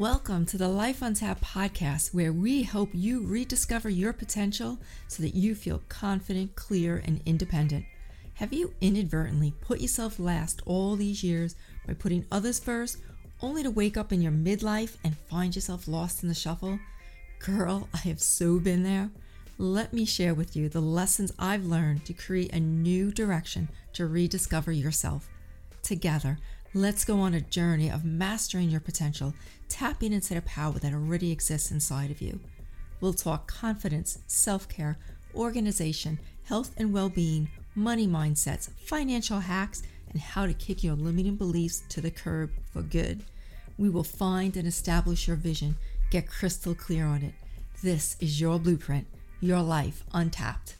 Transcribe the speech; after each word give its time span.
Welcome 0.00 0.46
to 0.46 0.56
the 0.56 0.66
Life 0.66 1.02
Untapped 1.02 1.42
podcast, 1.42 2.14
where 2.14 2.32
we 2.32 2.62
hope 2.62 2.88
you 2.94 3.22
rediscover 3.22 3.90
your 3.90 4.14
potential 4.14 4.78
so 5.08 5.22
that 5.22 5.34
you 5.34 5.54
feel 5.54 5.82
confident, 5.90 6.56
clear, 6.56 7.02
and 7.04 7.20
independent. 7.26 7.84
Have 8.36 8.54
you 8.54 8.72
inadvertently 8.80 9.52
put 9.60 9.82
yourself 9.82 10.18
last 10.18 10.62
all 10.64 10.96
these 10.96 11.22
years 11.22 11.54
by 11.86 11.92
putting 11.92 12.24
others 12.32 12.58
first, 12.58 12.96
only 13.42 13.62
to 13.62 13.70
wake 13.70 13.98
up 13.98 14.10
in 14.10 14.22
your 14.22 14.32
midlife 14.32 14.96
and 15.04 15.18
find 15.28 15.54
yourself 15.54 15.86
lost 15.86 16.22
in 16.22 16.30
the 16.30 16.34
shuffle? 16.34 16.80
Girl, 17.38 17.86
I 17.92 17.98
have 17.98 18.22
so 18.22 18.58
been 18.58 18.82
there. 18.82 19.10
Let 19.58 19.92
me 19.92 20.06
share 20.06 20.32
with 20.32 20.56
you 20.56 20.70
the 20.70 20.80
lessons 20.80 21.30
I've 21.38 21.66
learned 21.66 22.06
to 22.06 22.14
create 22.14 22.54
a 22.54 22.58
new 22.58 23.12
direction 23.12 23.68
to 23.92 24.06
rediscover 24.06 24.72
yourself. 24.72 25.28
Together, 25.82 26.38
let's 26.72 27.04
go 27.04 27.20
on 27.20 27.34
a 27.34 27.40
journey 27.40 27.90
of 27.90 28.04
mastering 28.04 28.70
your 28.70 28.80
potential, 28.80 29.34
tapping 29.68 30.12
into 30.12 30.34
the 30.34 30.42
power 30.42 30.74
that 30.74 30.92
already 30.92 31.32
exists 31.32 31.70
inside 31.70 32.10
of 32.10 32.20
you. 32.20 32.40
We'll 33.00 33.14
talk 33.14 33.46
confidence, 33.46 34.18
self 34.26 34.68
care, 34.68 34.98
organization, 35.34 36.18
health 36.44 36.72
and 36.76 36.92
well 36.92 37.08
being, 37.08 37.48
money 37.74 38.06
mindsets, 38.06 38.70
financial 38.84 39.40
hacks, 39.40 39.82
and 40.10 40.20
how 40.20 40.46
to 40.46 40.54
kick 40.54 40.84
your 40.84 40.94
limiting 40.94 41.36
beliefs 41.36 41.82
to 41.88 42.00
the 42.00 42.10
curb 42.10 42.50
for 42.72 42.82
good. 42.82 43.24
We 43.78 43.88
will 43.88 44.04
find 44.04 44.56
and 44.56 44.66
establish 44.66 45.26
your 45.26 45.36
vision, 45.36 45.76
get 46.10 46.28
crystal 46.28 46.74
clear 46.74 47.06
on 47.06 47.22
it. 47.22 47.34
This 47.82 48.16
is 48.20 48.40
your 48.40 48.58
blueprint 48.58 49.06
your 49.42 49.62
life 49.62 50.04
untapped. 50.12 50.76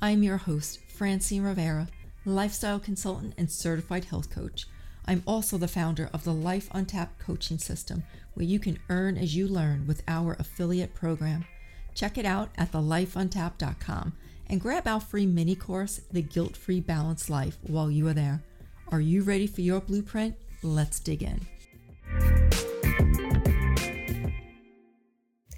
I'm 0.00 0.22
your 0.22 0.38
host, 0.38 0.80
Francine 0.88 1.42
Rivera, 1.42 1.88
lifestyle 2.24 2.80
consultant 2.80 3.34
and 3.36 3.50
certified 3.50 4.06
health 4.06 4.30
coach. 4.30 4.66
I'm 5.08 5.22
also 5.26 5.56
the 5.56 5.68
founder 5.68 6.10
of 6.12 6.24
the 6.24 6.34
Life 6.34 6.68
Untapped 6.72 7.18
coaching 7.18 7.56
system, 7.56 8.02
where 8.34 8.44
you 8.44 8.58
can 8.58 8.78
earn 8.90 9.16
as 9.16 9.34
you 9.34 9.48
learn 9.48 9.86
with 9.86 10.02
our 10.06 10.36
affiliate 10.38 10.94
program. 10.94 11.46
Check 11.94 12.18
it 12.18 12.26
out 12.26 12.50
at 12.58 12.72
thelifeuntapped.com 12.72 14.12
and 14.50 14.60
grab 14.60 14.86
our 14.86 15.00
free 15.00 15.24
mini 15.24 15.54
course, 15.54 16.02
The 16.12 16.20
Guilt 16.20 16.58
Free 16.58 16.80
Balanced 16.80 17.30
Life, 17.30 17.56
while 17.62 17.90
you 17.90 18.06
are 18.06 18.12
there. 18.12 18.42
Are 18.88 19.00
you 19.00 19.22
ready 19.22 19.46
for 19.46 19.62
your 19.62 19.80
blueprint? 19.80 20.36
Let's 20.62 21.00
dig 21.00 21.22
in. 21.22 21.40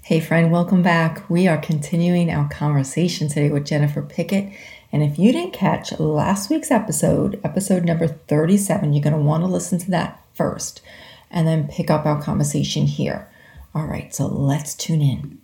Hey, 0.03 0.21
friend, 0.21 0.49
welcome 0.49 0.81
back. 0.81 1.29
We 1.29 1.49
are 1.49 1.57
continuing 1.57 2.31
our 2.31 2.47
conversation 2.47 3.27
today 3.27 3.49
with 3.49 3.65
Jennifer 3.65 4.01
Pickett. 4.01 4.53
And 4.91 5.03
if 5.03 5.17
you 5.17 5.31
didn't 5.31 5.53
catch 5.53 5.97
last 5.99 6.49
week's 6.49 6.71
episode, 6.71 7.39
episode 7.43 7.85
number 7.85 8.07
37, 8.07 8.93
you're 8.93 9.03
going 9.03 9.13
to 9.13 9.19
want 9.19 9.43
to 9.43 9.47
listen 9.47 9.79
to 9.79 9.91
that 9.91 10.23
first 10.33 10.81
and 11.29 11.47
then 11.47 11.67
pick 11.67 11.89
up 11.89 12.05
our 12.05 12.21
conversation 12.21 12.85
here. 12.85 13.29
All 13.73 13.85
right, 13.85 14.13
so 14.13 14.27
let's 14.27 14.75
tune 14.75 15.01
in. 15.01 15.39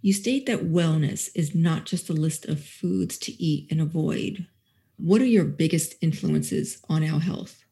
You 0.00 0.12
state 0.12 0.46
that 0.46 0.70
wellness 0.70 1.28
is 1.34 1.54
not 1.54 1.84
just 1.84 2.08
a 2.08 2.12
list 2.12 2.46
of 2.46 2.64
foods 2.64 3.18
to 3.18 3.42
eat 3.42 3.68
and 3.70 3.80
avoid. 3.80 4.46
What 4.96 5.20
are 5.20 5.26
your 5.26 5.44
biggest 5.44 5.94
influences 6.00 6.78
on 6.88 7.04
our 7.04 7.20
health? 7.20 7.64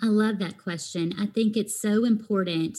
I 0.00 0.06
love 0.06 0.38
that 0.38 0.58
question. 0.58 1.14
I 1.18 1.26
think 1.26 1.56
it's 1.56 1.80
so 1.80 2.04
important 2.04 2.78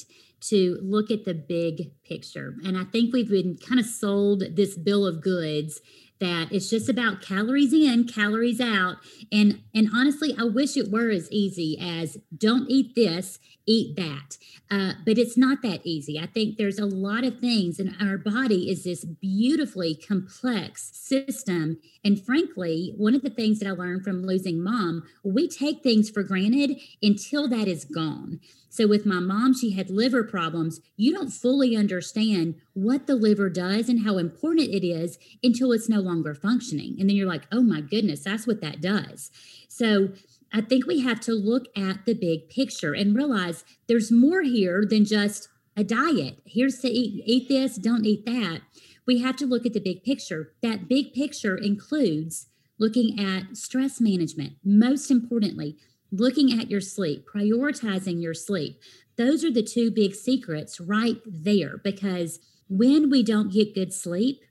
to 0.49 0.77
look 0.81 1.11
at 1.11 1.25
the 1.25 1.33
big 1.33 1.91
picture. 2.03 2.55
And 2.63 2.77
I 2.77 2.83
think 2.83 3.13
we've 3.13 3.29
been 3.29 3.57
kind 3.57 3.79
of 3.79 3.85
sold 3.85 4.43
this 4.55 4.77
bill 4.77 5.05
of 5.05 5.21
goods 5.21 5.81
that 6.19 6.47
it's 6.51 6.69
just 6.69 6.87
about 6.87 7.21
calories 7.21 7.73
in, 7.73 8.07
calories 8.07 8.61
out. 8.61 8.97
And 9.31 9.61
and 9.73 9.89
honestly, 9.93 10.35
I 10.39 10.43
wish 10.43 10.77
it 10.77 10.91
were 10.91 11.09
as 11.09 11.29
easy 11.31 11.77
as 11.79 12.17
don't 12.35 12.69
eat 12.69 12.95
this, 12.95 13.39
eat 13.65 13.95
that. 13.97 14.37
Uh, 14.71 14.93
but 15.05 15.17
it's 15.17 15.37
not 15.37 15.61
that 15.61 15.81
easy. 15.83 16.19
I 16.19 16.25
think 16.25 16.57
there's 16.57 16.79
a 16.79 16.85
lot 16.85 17.23
of 17.23 17.39
things, 17.39 17.79
and 17.79 17.95
our 18.01 18.17
body 18.17 18.69
is 18.69 18.83
this 18.83 19.03
beautifully 19.03 19.93
complex 19.95 20.89
system. 20.93 21.79
And 22.03 22.23
frankly, 22.23 22.93
one 22.97 23.13
of 23.13 23.21
the 23.21 23.29
things 23.29 23.59
that 23.59 23.67
I 23.67 23.71
learned 23.71 24.03
from 24.03 24.25
losing 24.25 24.63
mom, 24.63 25.03
we 25.23 25.47
take 25.47 25.83
things 25.83 26.09
for 26.09 26.23
granted 26.23 26.79
until 27.01 27.47
that 27.49 27.67
is 27.67 27.85
gone. 27.85 28.39
So, 28.75 28.87
with 28.87 29.05
my 29.05 29.21
mom, 29.21 29.53
she 29.53 29.71
had 29.71 29.89
liver 29.89 30.21
problems. 30.21 30.81
You 30.97 31.13
don't 31.13 31.29
fully 31.29 31.77
understand 31.77 32.55
what 32.73 33.07
the 33.07 33.15
liver 33.15 33.49
does 33.49 33.87
and 33.87 34.05
how 34.05 34.17
important 34.17 34.67
it 34.67 34.85
is 34.85 35.17
until 35.41 35.71
it's 35.71 35.87
no 35.87 36.01
longer 36.01 36.35
functioning. 36.35 36.97
And 36.99 37.09
then 37.09 37.15
you're 37.15 37.25
like, 37.25 37.47
oh 37.53 37.61
my 37.61 37.79
goodness, 37.79 38.25
that's 38.25 38.45
what 38.45 38.59
that 38.59 38.81
does. 38.81 39.31
So, 39.69 40.09
I 40.51 40.59
think 40.59 40.85
we 40.85 40.99
have 40.99 41.21
to 41.21 41.31
look 41.31 41.67
at 41.73 42.05
the 42.05 42.15
big 42.15 42.49
picture 42.49 42.91
and 42.91 43.15
realize 43.15 43.63
there's 43.87 44.11
more 44.11 44.41
here 44.41 44.83
than 44.85 45.05
just 45.05 45.47
a 45.77 45.85
diet. 45.85 46.39
Here's 46.45 46.79
to 46.79 46.89
eat, 46.89 47.23
eat 47.25 47.47
this, 47.47 47.77
don't 47.77 48.05
eat 48.05 48.25
that. 48.25 48.59
We 49.07 49.21
have 49.21 49.37
to 49.37 49.45
look 49.45 49.65
at 49.65 49.71
the 49.71 49.79
big 49.79 50.03
picture. 50.03 50.51
That 50.61 50.89
big 50.89 51.13
picture 51.13 51.55
includes 51.55 52.47
looking 52.77 53.17
at 53.17 53.55
stress 53.55 54.01
management, 54.01 54.55
most 54.65 55.09
importantly, 55.09 55.77
looking 56.11 56.59
at 56.59 56.69
your 56.69 56.81
sleep, 56.81 57.25
prioritizing 57.27 58.21
your 58.21 58.33
sleep. 58.33 58.79
Those 59.17 59.43
are 59.43 59.51
the 59.51 59.63
two 59.63 59.91
big 59.91 60.15
secrets 60.15 60.79
right 60.79 61.17
there 61.25 61.77
because 61.83 62.39
when 62.67 63.09
we 63.09 63.23
don't 63.23 63.51
get 63.51 63.75
good 63.75 63.93
sleep, 63.93 64.41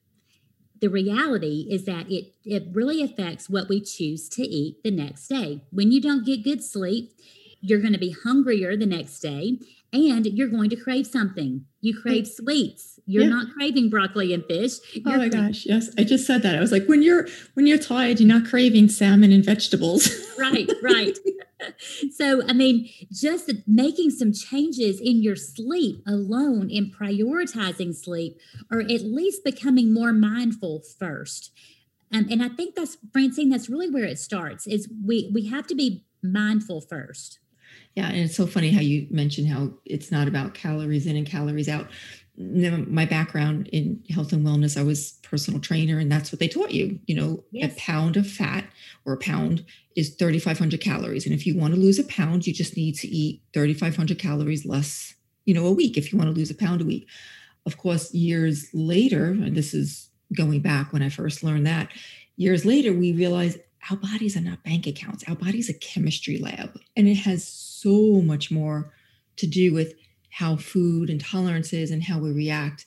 the 0.81 0.89
reality 0.89 1.67
is 1.71 1.85
that 1.85 2.11
it, 2.11 2.35
it 2.45 2.65
really 2.73 3.03
affects 3.03 3.49
what 3.49 3.69
we 3.69 3.81
choose 3.81 4.29
to 4.31 4.43
eat 4.43 4.83
the 4.83 4.91
next 4.91 5.29
day. 5.29 5.63
When 5.71 5.93
you 5.93 6.01
don't 6.01 6.27
get 6.27 6.45
good 6.45 6.63
sleep, 6.63 7.13
you're 7.61 7.81
going 7.81 7.93
to 7.93 7.99
be 7.99 8.15
hungrier 8.25 8.77
the 8.77 8.87
next 8.87 9.21
day 9.21 9.59
and 9.95 10.27
you're 10.27 10.49
going 10.49 10.69
to 10.71 10.77
crave 10.77 11.07
something. 11.07 11.65
You 11.81 11.99
crave 11.99 12.27
sweets. 12.27 12.99
You're 13.07 13.23
yeah. 13.23 13.29
not 13.29 13.55
craving 13.55 13.91
broccoli 13.91 14.35
and 14.35 14.45
fish. 14.45 14.73
Oh 14.79 15.01
you're 15.07 15.15
oh 15.15 15.19
my 15.19 15.29
gosh, 15.29 15.65
yes. 15.65 15.89
I 15.97 16.05
just 16.05 16.27
said 16.27 16.43
that. 16.43 16.57
I 16.57 16.61
was 16.61 16.73
like, 16.73 16.87
when 16.87 17.03
you're 17.03 17.29
when 17.55 17.67
you're 17.67 17.79
tired, 17.79 18.19
you're 18.19 18.29
not 18.29 18.49
craving 18.49 18.89
salmon 18.89 19.31
and 19.33 19.45
vegetables. 19.45 20.11
right, 20.39 20.71
right. 20.83 21.17
so, 22.13 22.43
I 22.47 22.53
mean, 22.53 22.89
just 23.13 23.51
making 23.67 24.11
some 24.11 24.33
changes 24.33 25.01
in 25.01 25.23
your 25.23 25.37
sleep 25.37 26.03
alone 26.07 26.71
in 26.71 26.91
prioritizing 26.91 27.95
sleep, 27.95 28.39
or 28.71 28.81
at 28.81 29.03
least 29.03 29.45
becoming 29.45 29.93
more 29.93 30.13
mindful 30.13 30.83
first. 30.99 31.53
Um, 32.13 32.27
and 32.31 32.43
I 32.43 32.49
think 32.49 32.75
that's 32.77 32.97
Francine, 33.13 33.51
that's 33.51 33.69
really 33.69 33.91
where 33.91 34.05
it 34.05 34.19
starts 34.19 34.67
is 34.67 34.89
we 35.05 35.31
we 35.35 35.47
have 35.49 35.67
to 35.69 35.75
be 35.75 36.05
mindful 36.23 36.81
first. 36.81 37.41
Yeah, 37.95 38.09
and 38.09 38.19
it's 38.19 38.37
so 38.37 38.47
funny 38.47 38.71
how 38.71 38.81
you 38.81 39.07
mentioned 39.11 39.49
how 39.49 39.73
it's 39.85 40.11
not 40.11 40.29
about 40.29 40.55
calories 40.55 41.07
in 41.07 41.17
and 41.17 41.27
calories 41.27 41.69
out. 41.69 41.89
My 42.37 43.07
background 43.07 43.69
in 43.69 44.03
health 44.11 44.33
and 44.33 44.45
wellness, 44.45 44.77
I 44.77 44.83
was 44.83 45.13
personal 45.23 45.61
trainer, 45.61 45.99
and 45.99 46.11
that's 46.11 46.33
what 46.33 46.41
they 46.41 46.49
taught 46.49 46.73
you. 46.73 46.99
You 47.07 47.15
know, 47.15 47.45
yes. 47.53 47.73
a 47.73 47.77
pound 47.77 48.17
of 48.17 48.29
fat 48.29 48.65
or 49.05 49.13
a 49.13 49.19
pound 49.19 49.65
is 49.95 50.15
3,500 50.17 50.81
calories, 50.81 51.27
and 51.27 51.35
if 51.35 51.47
you 51.47 51.57
want 51.57 51.75
to 51.75 51.81
lose 51.81 51.99
a 51.99 52.05
pound, 52.05 52.47
you 52.47 52.53
just 52.53 52.77
need 52.77 52.97
to 52.97 53.09
eat 53.09 53.41
3,500 53.53 54.19
calories 54.19 54.67
less. 54.67 55.15
You 55.45 55.55
know, 55.55 55.67
a 55.67 55.73
week 55.73 55.97
if 55.97 56.13
you 56.13 56.19
want 56.19 56.31
to 56.31 56.37
lose 56.37 56.51
a 56.51 56.55
pound 56.55 56.81
a 56.81 56.85
week. 56.85 57.07
Of 57.67 57.79
course, 57.79 58.13
years 58.13 58.69
later, 58.75 59.27
and 59.27 59.55
this 59.55 59.73
is 59.73 60.11
going 60.37 60.61
back 60.61 60.93
when 60.93 61.03
I 61.03 61.11
first 61.11 61.45
learned 61.45 61.67
that, 61.67 61.91
years 62.37 62.65
later, 62.65 62.93
we 62.93 63.13
realized 63.13 63.59
our 63.91 63.97
bodies 63.97 64.37
are 64.37 64.41
not 64.41 64.65
bank 64.65 64.87
accounts. 64.87 65.25
Our 65.29 65.37
body's 65.37 65.69
a 65.69 65.75
chemistry 65.75 66.39
lab, 66.39 66.79
and 66.97 67.07
it 67.07 67.17
has 67.17 67.47
so 67.47 68.23
much 68.23 68.51
more 68.51 68.93
to 69.37 69.47
do 69.47 69.73
with 69.75 69.95
how 70.35 70.57
food 70.57 71.09
intolerances 71.09 71.93
and 71.93 72.03
how 72.03 72.19
we 72.19 72.33
react. 72.33 72.87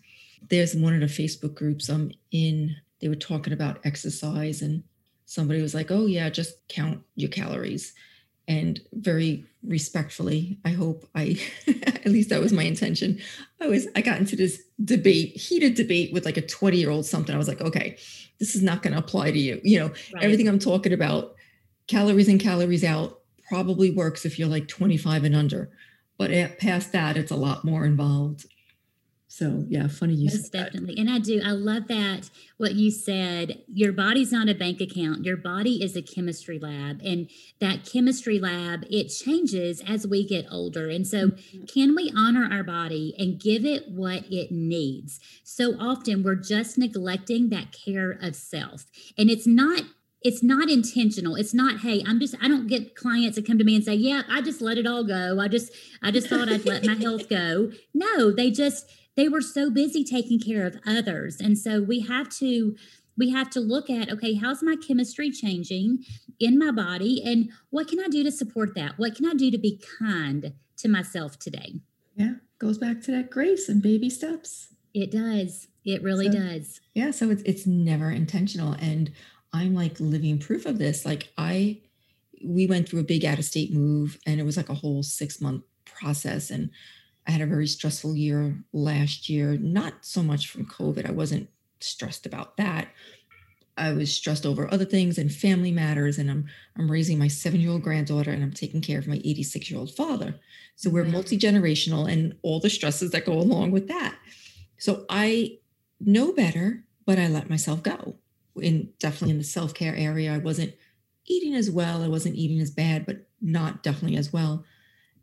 There's 0.50 0.76
one 0.76 0.94
of 0.94 1.00
the 1.00 1.06
Facebook 1.06 1.56
groups 1.56 1.88
I'm 1.88 2.12
in. 2.30 2.76
They 3.00 3.08
were 3.08 3.16
talking 3.16 3.54
about 3.54 3.80
exercise, 3.86 4.62
and 4.62 4.84
somebody 5.26 5.62
was 5.62 5.74
like, 5.74 5.90
"Oh 5.90 6.08
yeah, 6.08 6.30
just 6.30 6.68
count 6.68 7.04
your 7.16 7.30
calories." 7.30 7.94
And 8.50 8.82
very 8.94 9.46
respectfully, 9.64 10.58
I 10.66 10.70
hope 10.70 11.08
I, 11.16 11.40
at 11.68 12.06
least 12.08 12.30
that 12.30 12.42
was 12.42 12.54
my 12.54 12.64
intention. 12.64 13.20
I 13.62 13.68
was, 13.68 13.88
I 13.96 14.02
got 14.02 14.20
into 14.20 14.36
this 14.38 14.64
debate, 14.84 15.36
heated 15.36 15.76
debate 15.76 16.14
with 16.14 16.26
like 16.26 16.38
a 16.38 16.42
20 16.42 16.78
year 16.78 16.90
old 16.90 17.06
something. 17.06 17.36
I 17.36 17.38
was 17.38 17.50
like, 17.50 17.60
okay, 17.60 17.98
this 18.40 18.56
is 18.56 18.64
not 18.64 18.84
going 18.84 18.94
to 18.94 19.00
apply 19.00 19.32
to 19.32 19.40
you. 19.40 19.60
You 19.64 19.80
know, 19.80 19.88
right. 19.88 20.24
everything 20.24 20.48
I'm 20.48 20.60
talking 20.60 20.94
about, 20.94 21.36
calories 21.88 22.30
in, 22.30 22.40
calories 22.40 22.86
out, 22.86 23.20
probably 23.50 23.92
works 23.92 24.26
if 24.26 24.40
you're 24.40 24.48
like 24.48 24.70
25 24.70 25.26
and 25.26 25.36
under. 25.36 25.70
But 26.18 26.58
past 26.58 26.92
that, 26.94 27.18
it's 27.18 27.32
a 27.32 27.36
lot 27.36 27.64
more 27.64 27.86
involved. 27.86 28.46
So 29.30 29.66
yeah, 29.68 29.88
funny 29.88 30.16
you 30.16 30.30
Most 30.30 30.52
definitely. 30.52 30.96
That. 30.96 31.02
And 31.02 31.10
I 31.12 31.20
do. 31.20 31.42
I 31.46 31.52
love 31.52 31.88
that 31.90 32.32
what 32.58 32.74
you 32.74 32.90
said. 32.90 33.62
Your 33.72 33.92
body's 33.92 34.32
not 34.32 34.50
a 34.50 34.56
bank 34.56 34.82
account. 34.82 35.26
Your 35.26 35.38
body 35.38 35.84
is 35.84 35.96
a 35.96 36.02
chemistry 36.02 36.58
lab. 36.58 37.02
And 37.04 37.30
that 37.60 37.86
chemistry 37.86 38.40
lab, 38.40 38.86
it 38.90 39.10
changes 39.10 39.84
as 39.86 40.08
we 40.08 40.26
get 40.26 40.48
older. 40.50 40.90
And 40.90 41.06
so 41.06 41.28
mm-hmm. 41.28 41.66
can 41.66 41.94
we 41.94 42.12
honor 42.16 42.50
our 42.52 42.64
body 42.64 43.14
and 43.20 43.40
give 43.40 43.64
it 43.64 43.90
what 43.90 44.24
it 44.32 44.52
needs? 44.52 45.20
So 45.44 45.76
often 45.80 46.24
we're 46.24 46.36
just 46.36 46.78
neglecting 46.78 47.50
that 47.50 47.72
care 47.72 48.18
of 48.20 48.36
self. 48.36 48.86
And 49.20 49.30
it's 49.30 49.46
not 49.46 49.84
it's 50.22 50.42
not 50.44 50.70
intentional. 50.70 51.36
It's 51.36 51.54
not 51.54 51.82
hey 51.82 52.04
i'm 52.06 52.20
just 52.20 52.36
i 52.42 52.48
don't 52.48 52.68
get 52.68 52.96
clients 52.96 53.36
that 53.36 53.46
come 53.46 53.58
to 53.58 53.64
me 53.64 53.76
and 53.76 53.84
say 53.84 53.94
yeah 53.94 54.24
i 54.30 54.42
just 54.42 54.62
let 54.62 54.78
it 54.78 54.88
all 54.88 55.04
go. 55.04 55.40
I 55.40 55.48
just 55.48 55.72
i 56.02 56.12
just 56.12 56.28
thought 56.28 56.50
i'd 56.50 56.66
let 56.66 56.86
my 56.86 56.96
health 57.02 57.30
go 57.30 57.72
no 57.94 58.32
they 58.32 58.52
just 58.52 58.90
they 59.18 59.28
were 59.28 59.42
so 59.42 59.70
busy 59.70 60.04
taking 60.04 60.40
care 60.40 60.66
of 60.66 60.78
others. 60.86 61.42
And 61.42 61.58
so 61.58 61.82
we 61.82 62.02
have 62.02 62.30
to 62.38 62.76
we 63.18 63.32
have 63.32 63.50
to 63.52 63.60
look 63.60 63.90
at 63.90 64.12
okay 64.12 64.36
how's 64.36 64.64
my 64.64 64.76
chemistry 64.76 65.32
changing 65.32 66.06
in 66.40 66.58
my 66.58 66.72
body 66.72 67.22
and 67.26 67.50
what 67.72 67.88
can 67.88 68.00
i 68.00 68.08
do 68.08 68.24
to 68.24 68.32
support 68.32 68.76
that? 68.76 68.98
What 68.98 69.16
can 69.16 69.26
i 69.26 69.34
do 69.34 69.52
to 69.52 69.58
be 69.58 69.82
kind 70.00 70.54
to 70.78 70.88
myself 70.88 71.38
today? 71.38 71.82
Yeah 72.16 72.36
goes 72.60 72.78
back 72.78 73.02
to 73.02 73.12
that 73.12 73.30
grace 73.30 73.70
and 73.70 73.84
baby 73.84 74.10
steps. 74.10 74.70
It 74.94 75.12
does. 75.12 75.68
It 75.86 76.02
really 76.02 76.26
so, 76.32 76.40
does. 76.40 76.82
yeah 76.94 77.12
so 77.12 77.30
it's 77.30 77.44
it's 77.44 77.66
never 77.66 78.12
intentional. 78.12 78.74
And 78.74 79.12
i'm 79.54 79.74
like 79.74 80.00
living 80.00 80.38
proof 80.38 80.66
of 80.66 80.78
this 80.78 81.06
like 81.06 81.30
i 81.38 81.80
we 82.44 82.68
went 82.68 82.88
through 82.88 83.00
a 83.00 83.04
big 83.04 83.26
out 83.26 83.40
of 83.40 83.46
state 83.46 83.74
move 83.74 84.18
and 84.26 84.40
it 84.40 84.44
was 84.44 84.58
like 84.58 84.70
a 84.70 84.76
whole 84.76 85.02
six 85.02 85.42
month 85.42 85.64
process 85.86 86.50
and 86.50 86.70
i 87.28 87.32
had 87.32 87.42
a 87.42 87.48
very 87.48 87.68
stressful 87.68 88.16
year 88.16 88.58
last 88.74 89.30
year 89.30 89.58
not 89.58 89.94
so 90.02 90.22
much 90.22 90.48
from 90.48 90.66
covid 90.66 91.08
i 91.08 91.12
wasn't 91.12 91.50
stressed 91.80 92.26
about 92.26 92.58
that. 92.58 92.88
I 93.80 93.92
was 93.92 94.12
stressed 94.12 94.46
over 94.46 94.72
other 94.74 94.86
things 94.86 95.18
and 95.18 95.32
family 95.32 95.72
matters, 95.72 96.18
and 96.18 96.32
I'm 96.32 96.48
I'm 96.78 96.90
raising 96.90 97.20
my 97.20 97.28
seven 97.28 97.60
year 97.60 97.72
old 97.72 97.84
granddaughter, 97.84 98.32
and 98.32 98.44
I'm 98.44 98.54
taking 98.54 98.82
care 98.82 98.98
of 98.98 99.08
my 99.08 99.22
86 99.24 99.70
year 99.70 99.80
old 99.80 99.96
father. 99.96 100.36
So 100.76 100.90
we're 100.90 101.04
mm-hmm. 101.04 101.14
multi 101.14 101.38
generational, 101.38 102.12
and 102.12 102.36
all 102.42 102.60
the 102.60 102.70
stresses 102.70 103.12
that 103.12 103.26
go 103.26 103.34
along 103.34 103.72
with 103.72 103.88
that. 103.88 104.16
So 104.80 105.06
I 105.10 105.60
know 106.00 106.34
better, 106.34 106.84
but 107.06 107.20
I 107.20 107.28
let 107.28 107.50
myself 107.50 107.84
go. 107.84 108.16
In 108.60 108.90
definitely 109.00 109.32
in 109.32 109.38
the 109.38 109.44
self 109.44 109.74
care 109.74 109.96
area, 109.96 110.34
I 110.34 110.38
wasn't 110.38 110.74
eating 111.26 111.56
as 111.56 111.70
well. 111.70 112.04
I 112.04 112.08
wasn't 112.08 112.36
eating 112.36 112.60
as 112.60 112.72
bad, 112.72 113.06
but 113.06 113.28
not 113.42 113.84
definitely 113.84 114.18
as 114.18 114.32
well. 114.32 114.64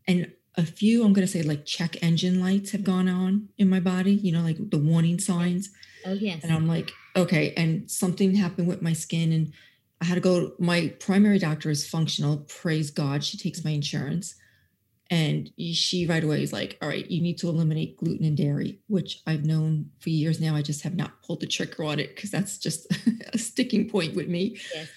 And 0.07 0.33
a 0.57 0.65
few, 0.65 1.05
I'm 1.05 1.13
going 1.13 1.27
to 1.27 1.33
say, 1.33 1.43
like 1.43 1.65
check 1.65 2.03
engine 2.03 2.41
lights 2.41 2.71
have 2.73 2.85
gone 2.85 3.09
on 3.09 3.49
in 3.59 3.69
my 3.69 3.81
body. 3.81 4.13
You 4.13 4.33
know, 4.33 4.43
like 4.43 4.71
the 4.71 4.79
warning 4.79 5.19
signs 5.19 5.71
Oh, 6.05 6.13
yes. 6.13 6.43
And 6.43 6.53
I'm 6.53 6.67
like, 6.67 6.93
okay. 7.17 7.55
And 7.57 7.91
something 7.91 8.35
happened 8.35 8.69
with 8.69 8.83
my 8.83 8.93
skin 8.93 9.33
and 9.33 9.53
I 10.01 10.07
had 10.07 10.17
to 10.17 10.21
go. 10.21 10.53
My 10.59 10.89
primary 11.01 11.39
doctor 11.39 11.71
is 11.71 11.87
functional. 11.87 12.39
Praise 12.49 12.91
God. 12.91 13.25
She 13.25 13.39
takes 13.39 13.65
my 13.65 13.71
insurance. 13.71 14.35
And 15.11 15.51
she 15.59 16.07
right 16.07 16.25
away 16.25 16.43
is 16.43 16.53
like, 16.53 16.79
all 16.81 16.89
right, 16.89 17.09
you 17.11 17.21
need 17.21 17.39
to 17.39 17.49
eliminate 17.49 17.99
gluten 17.99 18.25
and 18.25 18.37
dairy, 18.37 18.81
which 18.89 19.21
I've 19.27 19.45
known 19.45 19.91
for 20.01 20.09
years 20.09 20.41
now. 20.41 20.57
I 20.57 20.63
just 20.63 20.83
have 20.83 20.95
not 20.95 21.23
pulled 21.23 21.41
the 21.41 21.47
trigger 21.47 21.85
on 21.85 22.01
it 22.01 22.15
because 22.15 22.31
that's 22.31 22.59
just 22.59 22.87
a 23.33 23.39
sticking 23.39 23.89
point 23.89 24.17
with 24.17 24.29
me. 24.29 24.59
Yes. 24.75 24.89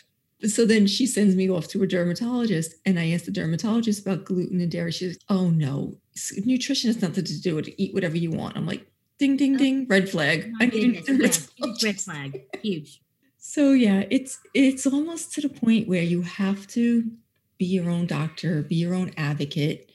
So 0.54 0.66
then 0.66 0.88
she 0.88 1.08
sends 1.08 1.36
me 1.36 1.50
off 1.50 1.68
to 1.70 1.82
a 1.82 1.88
dermatologist, 1.88 2.76
and 2.86 3.00
I 3.00 3.10
asked 3.10 3.26
the 3.26 3.32
dermatologist 3.32 4.06
about 4.06 4.24
gluten 4.24 4.62
and 4.62 4.72
dairy. 4.72 4.92
She 4.92 5.06
says, 5.06 5.18
"Oh 5.30 5.50
no, 5.50 5.98
nutrition 6.46 6.90
has 6.90 7.02
nothing 7.02 7.24
to 7.24 7.42
do 7.42 7.56
with 7.56 7.68
it. 7.68 7.82
Eat 7.82 7.96
whatever 7.96 8.18
you 8.18 8.30
want." 8.30 8.56
I'm 8.56 8.68
like, 8.68 8.88
ding 9.18 9.36
ding 9.36 9.56
oh, 9.56 9.58
ding 9.58 9.88
red 9.88 10.10
flag 10.10 10.52
i 10.62 10.66
need 10.68 11.04
yes, 11.08 11.50
red 11.84 12.00
flag 12.00 12.44
huge 12.62 13.02
so 13.38 13.72
yeah 13.72 14.04
it's 14.10 14.40
it's 14.54 14.86
almost 14.86 15.34
to 15.34 15.42
the 15.42 15.50
point 15.50 15.88
where 15.88 16.04
you 16.04 16.22
have 16.22 16.68
to 16.68 17.12
be 17.58 17.66
your 17.66 17.90
own 17.90 18.06
doctor 18.06 18.62
be 18.62 18.76
your 18.76 18.94
own 18.94 19.12
advocate 19.18 19.92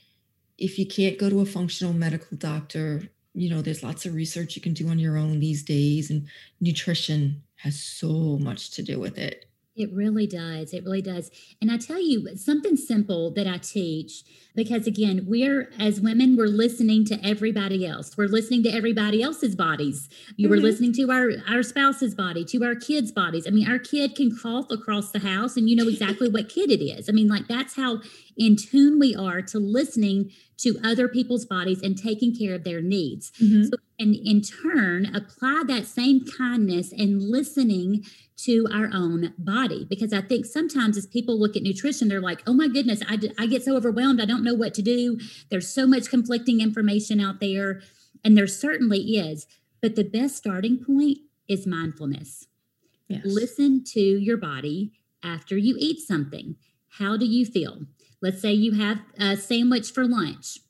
if 0.62 0.78
you 0.78 0.86
can't 0.86 1.18
go 1.18 1.28
to 1.28 1.40
a 1.40 1.46
functional 1.46 1.92
medical 1.92 2.36
doctor 2.36 3.02
you 3.34 3.50
know 3.50 3.62
there's 3.62 3.82
lots 3.82 4.06
of 4.06 4.14
research 4.14 4.56
you 4.56 4.62
can 4.62 4.74
do 4.74 4.88
on 4.88 4.98
your 4.98 5.16
own 5.16 5.40
these 5.40 5.62
days 5.62 6.10
and 6.10 6.28
nutrition 6.60 7.42
has 7.56 7.80
so 7.80 8.38
much 8.40 8.70
to 8.70 8.82
do 8.82 9.00
with 9.00 9.18
it 9.18 9.46
it 9.74 9.90
really 9.92 10.26
does. 10.26 10.74
It 10.74 10.84
really 10.84 11.00
does. 11.00 11.30
And 11.60 11.70
I 11.70 11.78
tell 11.78 12.00
you 12.00 12.36
something 12.36 12.76
simple 12.76 13.30
that 13.32 13.46
I 13.46 13.56
teach 13.56 14.24
because 14.54 14.86
again, 14.86 15.24
we're 15.26 15.70
as 15.78 16.00
women, 16.00 16.36
we're 16.36 16.46
listening 16.46 17.06
to 17.06 17.18
everybody 17.24 17.86
else. 17.86 18.16
We're 18.16 18.28
listening 18.28 18.62
to 18.64 18.70
everybody 18.70 19.22
else's 19.22 19.56
bodies. 19.56 20.10
You 20.36 20.46
mm-hmm. 20.46 20.54
were 20.54 20.60
listening 20.60 20.92
to 20.94 21.10
our 21.10 21.30
our 21.48 21.62
spouse's 21.62 22.14
body, 22.14 22.44
to 22.46 22.64
our 22.64 22.74
kids' 22.74 23.12
bodies. 23.12 23.46
I 23.46 23.50
mean, 23.50 23.70
our 23.70 23.78
kid 23.78 24.14
can 24.14 24.36
cough 24.36 24.66
across 24.70 25.10
the 25.10 25.20
house 25.20 25.56
and 25.56 25.70
you 25.70 25.76
know 25.76 25.88
exactly 25.88 26.28
what 26.28 26.50
kid 26.50 26.70
it 26.70 26.84
is. 26.84 27.08
I 27.08 27.12
mean, 27.12 27.28
like 27.28 27.48
that's 27.48 27.74
how 27.74 28.02
in 28.36 28.56
tune 28.56 28.98
we 28.98 29.14
are 29.14 29.40
to 29.42 29.58
listening 29.58 30.30
to 30.58 30.78
other 30.84 31.08
people's 31.08 31.44
bodies 31.44 31.80
and 31.82 31.98
taking 31.98 32.36
care 32.36 32.54
of 32.54 32.64
their 32.64 32.80
needs. 32.80 33.32
Mm-hmm. 33.42 33.64
So, 33.64 33.76
and 33.98 34.14
in 34.14 34.42
turn, 34.42 35.14
apply 35.14 35.64
that 35.66 35.86
same 35.86 36.24
kindness 36.38 36.92
and 36.92 37.22
listening 37.22 38.04
to 38.44 38.66
our 38.72 38.90
own 38.92 39.34
body. 39.38 39.86
Because 39.88 40.12
i 40.12 40.20
think 40.20 40.46
sometimes 40.46 40.96
as 40.96 41.06
people 41.06 41.38
look 41.38 41.56
at 41.56 41.62
nutrition 41.62 42.08
they're 42.08 42.20
like 42.20 42.42
oh 42.46 42.54
my 42.54 42.68
goodness 42.68 43.02
I, 43.08 43.18
I 43.38 43.46
get 43.46 43.64
so 43.64 43.76
overwhelmed 43.76 44.20
i 44.20 44.24
don't 44.24 44.44
know 44.44 44.54
what 44.54 44.74
to 44.74 44.82
do. 44.82 45.18
There's 45.50 45.68
so 45.68 45.86
much 45.86 46.08
conflicting 46.08 46.60
information 46.60 47.20
out 47.20 47.40
there 47.40 47.80
and 48.24 48.36
there 48.36 48.46
certainly 48.46 48.98
is. 48.98 49.46
But 49.80 49.96
the 49.96 50.04
best 50.04 50.36
starting 50.36 50.82
point 50.84 51.18
is 51.48 51.66
mindfulness. 51.66 52.46
Yes. 53.08 53.22
listen 53.24 53.84
to 53.88 54.00
your 54.00 54.38
body 54.38 54.92
after 55.22 55.56
you 55.56 55.76
eat 55.78 56.00
something. 56.00 56.56
How 56.98 57.16
do 57.18 57.26
you 57.26 57.44
feel? 57.44 57.82
Let's 58.22 58.40
say 58.40 58.52
you 58.52 58.72
have 58.72 59.00
a 59.18 59.36
sandwich 59.36 59.90
for 59.90 60.06
lunch 60.06 60.60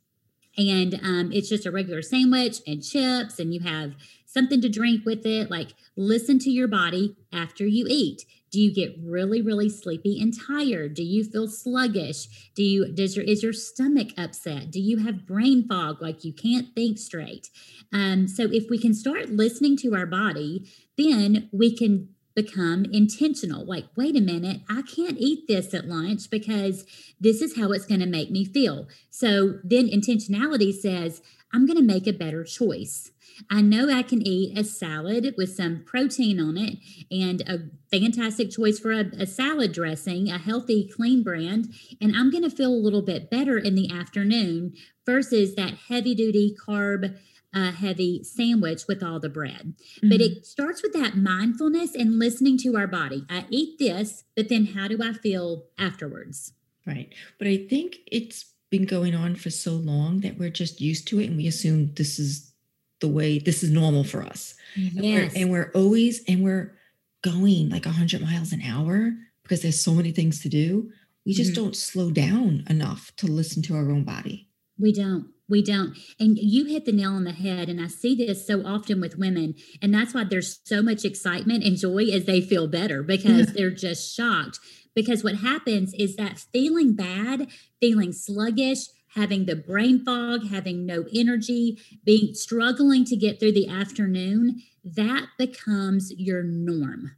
and 0.57 0.95
um, 1.03 1.31
it's 1.33 1.49
just 1.49 1.67
a 1.67 1.71
regular 1.71 2.03
sandwich 2.03 2.61
and 2.67 2.83
chips 2.83 3.39
and 3.39 3.55
you 3.55 3.61
have 3.61 3.95
something 4.27 4.61
to 4.61 4.69
drink 4.69 5.05
with 5.05 5.25
it. 5.27 5.51
Like 5.51 5.75
listen 5.97 6.39
to 6.41 6.51
your 6.51 6.69
body 6.69 7.17
after 7.33 7.67
you 7.67 7.87
eat. 7.89 8.25
Do 8.51 8.61
you 8.61 8.73
get 8.73 8.95
really 9.03 9.41
really 9.41 9.69
sleepy 9.69 10.21
and 10.21 10.35
tired? 10.39 10.95
Do 10.95 11.03
you 11.03 11.25
feel 11.25 11.49
sluggish? 11.49 12.51
Do 12.55 12.63
you 12.63 12.93
does 12.93 13.17
your 13.17 13.25
is 13.25 13.43
your 13.43 13.55
stomach 13.55 14.09
upset? 14.19 14.71
Do 14.71 14.81
you 14.81 14.99
have 14.99 15.27
brain 15.27 15.67
fog? 15.67 16.03
Like 16.03 16.25
you 16.25 16.33
can't 16.33 16.75
think 16.75 16.99
straight. 16.99 17.49
Um, 17.93 18.29
so 18.29 18.45
if 18.45 18.69
we 18.69 18.79
can 18.79 18.95
start 18.95 19.31
listening 19.31 19.77
to 19.79 19.95
our 19.95 20.07
body 20.07 20.69
then 20.99 21.49
we 21.53 21.75
can 21.75 22.11
become 22.35 22.85
intentional. 22.93 23.65
Like, 23.65 23.87
wait 23.97 24.17
a 24.17 24.21
minute, 24.21 24.61
I 24.69 24.83
can't 24.83 25.19
eat 25.19 25.47
this 25.49 25.75
at 25.75 25.87
lunch 25.87 26.31
because 26.31 26.85
this 27.21 27.43
is 27.43 27.57
how 27.57 27.73
it's 27.73 27.87
going 27.87 28.01
to 28.01 28.07
make 28.07 28.31
me 28.31 28.45
feel. 28.45 28.89
So 29.11 29.59
then 29.63 29.89
intentionality 29.89 30.73
says, 30.73 31.23
I'm 31.53 31.67
going 31.67 31.77
to 31.77 31.85
make 31.85 32.07
a 32.07 32.13
better 32.13 32.45
choice. 32.45 33.11
I 33.51 33.61
know 33.63 33.91
I 33.91 34.03
can 34.03 34.27
eat 34.27 34.59
a 34.59 34.65
salad 34.65 35.35
with 35.37 35.55
some 35.55 35.85
protein 35.85 36.41
on 36.41 36.57
it 36.57 36.79
and 37.11 37.41
a 37.43 37.71
fantastic 37.91 38.51
choice 38.51 38.79
for 38.79 38.93
a, 38.93 39.05
a 39.19 39.27
salad 39.27 39.73
dressing, 39.73 40.31
a 40.31 40.39
healthy, 40.39 40.89
clean 40.89 41.23
brand. 41.23 41.73
And 42.01 42.15
I'm 42.17 42.31
going 42.31 42.45
to 42.45 42.51
feel 42.51 42.71
a 42.71 42.75
little 42.75 43.03
bit 43.03 43.31
better 43.31 43.59
in 43.59 43.75
the 43.75 43.91
afternoon 43.91 44.75
versus 45.05 45.55
that 45.55 45.75
heavy 45.89 46.15
duty 46.15 46.55
carb 46.67 47.19
a 47.55 47.71
heavy 47.71 48.25
sandwich 48.25 48.87
with 48.89 49.03
all 49.03 49.21
the 49.21 49.29
bread. 49.29 49.75
Mm-hmm. 49.97 50.09
But 50.09 50.21
it 50.21 50.47
starts 50.47 50.83
with 50.83 50.93
that 50.95 51.17
mindfulness 51.17 51.95
and 51.95 52.19
listening 52.19 52.59
to 52.59 52.77
our 52.77 52.87
body. 52.87 53.25
I 53.29 53.47
eat 53.51 53.79
this, 53.79 54.25
but 54.35 54.49
then 54.49 54.67
how 54.67 54.89
do 54.89 54.99
I 55.03 55.13
feel 55.13 55.65
afterwards? 55.79 56.53
Right. 56.87 57.13
But 57.39 57.49
I 57.49 57.59
think 57.69 57.99
it's 58.07 58.47
been 58.71 58.87
going 58.87 59.15
on 59.15 59.37
for 59.37 59.51
so 59.51 59.73
long 59.73 60.21
that 60.21 60.39
we're 60.39 60.51
just 60.51 60.81
used 60.81 61.07
to 61.09 61.21
it 61.21 61.27
and 61.27 61.37
we 61.37 61.47
assume 61.47 61.93
this 61.95 62.19
is 62.19 62.53
the 63.01 63.09
way 63.09 63.39
this 63.39 63.63
is 63.63 63.71
normal 63.71 64.05
for 64.05 64.23
us. 64.23 64.55
Yes. 64.75 64.95
And, 64.95 65.05
we're, 65.05 65.43
and 65.43 65.51
we're 65.51 65.71
always 65.75 66.25
and 66.27 66.43
we're 66.43 66.75
going 67.23 67.69
like 67.69 67.85
100 67.85 68.23
miles 68.23 68.53
an 68.53 68.63
hour 68.63 69.13
because 69.43 69.63
there's 69.63 69.81
so 69.81 69.93
many 69.93 70.11
things 70.11 70.41
to 70.43 70.49
do. 70.49 70.91
We 71.27 71.35
just 71.35 71.53
mm-hmm. 71.53 71.65
don't 71.65 71.77
slow 71.77 72.11
down 72.11 72.65
enough 72.69 73.13
to 73.17 73.27
listen 73.27 73.63
to 73.65 73.77
our 73.77 73.91
own 73.91 74.05
body. 74.05 74.49
We 74.79 74.93
don't. 74.93 75.29
We 75.49 75.63
don't. 75.63 75.97
And 76.19 76.39
you 76.39 76.65
hit 76.65 76.85
the 76.85 76.93
nail 76.93 77.13
on 77.13 77.25
the 77.25 77.33
head. 77.33 77.69
And 77.69 77.81
I 77.81 77.89
see 77.89 78.15
this 78.15 78.47
so 78.47 78.65
often 78.65 79.01
with 79.01 79.19
women. 79.19 79.55
And 79.81 79.93
that's 79.93 80.15
why 80.15 80.25
there's 80.25 80.61
so 80.65 80.83
much 80.83 81.05
excitement 81.05 81.65
and 81.65 81.77
joy 81.77 82.05
as 82.13 82.25
they 82.25 82.41
feel 82.41 82.69
better 82.69 83.03
because 83.03 83.53
they're 83.53 83.71
just 83.71 84.15
shocked. 84.15 84.59
Because 84.95 85.25
what 85.25 85.37
happens 85.37 85.95
is 85.95 86.17
that 86.17 86.39
feeling 86.39 86.95
bad, 86.95 87.49
feeling 87.81 88.13
sluggish, 88.13 88.87
having 89.15 89.45
the 89.45 89.57
brain 89.57 90.05
fog, 90.05 90.49
having 90.49 90.87
no 90.87 91.05
energy, 91.15 91.79
being 92.05 92.35
struggling 92.35 93.05
to 93.05 93.17
get 93.17 93.39
through 93.39 93.53
the 93.53 93.69
afternoon, 93.69 94.63
that 94.85 95.27
becomes 95.39 96.13
your 96.17 96.43
norm. 96.43 97.17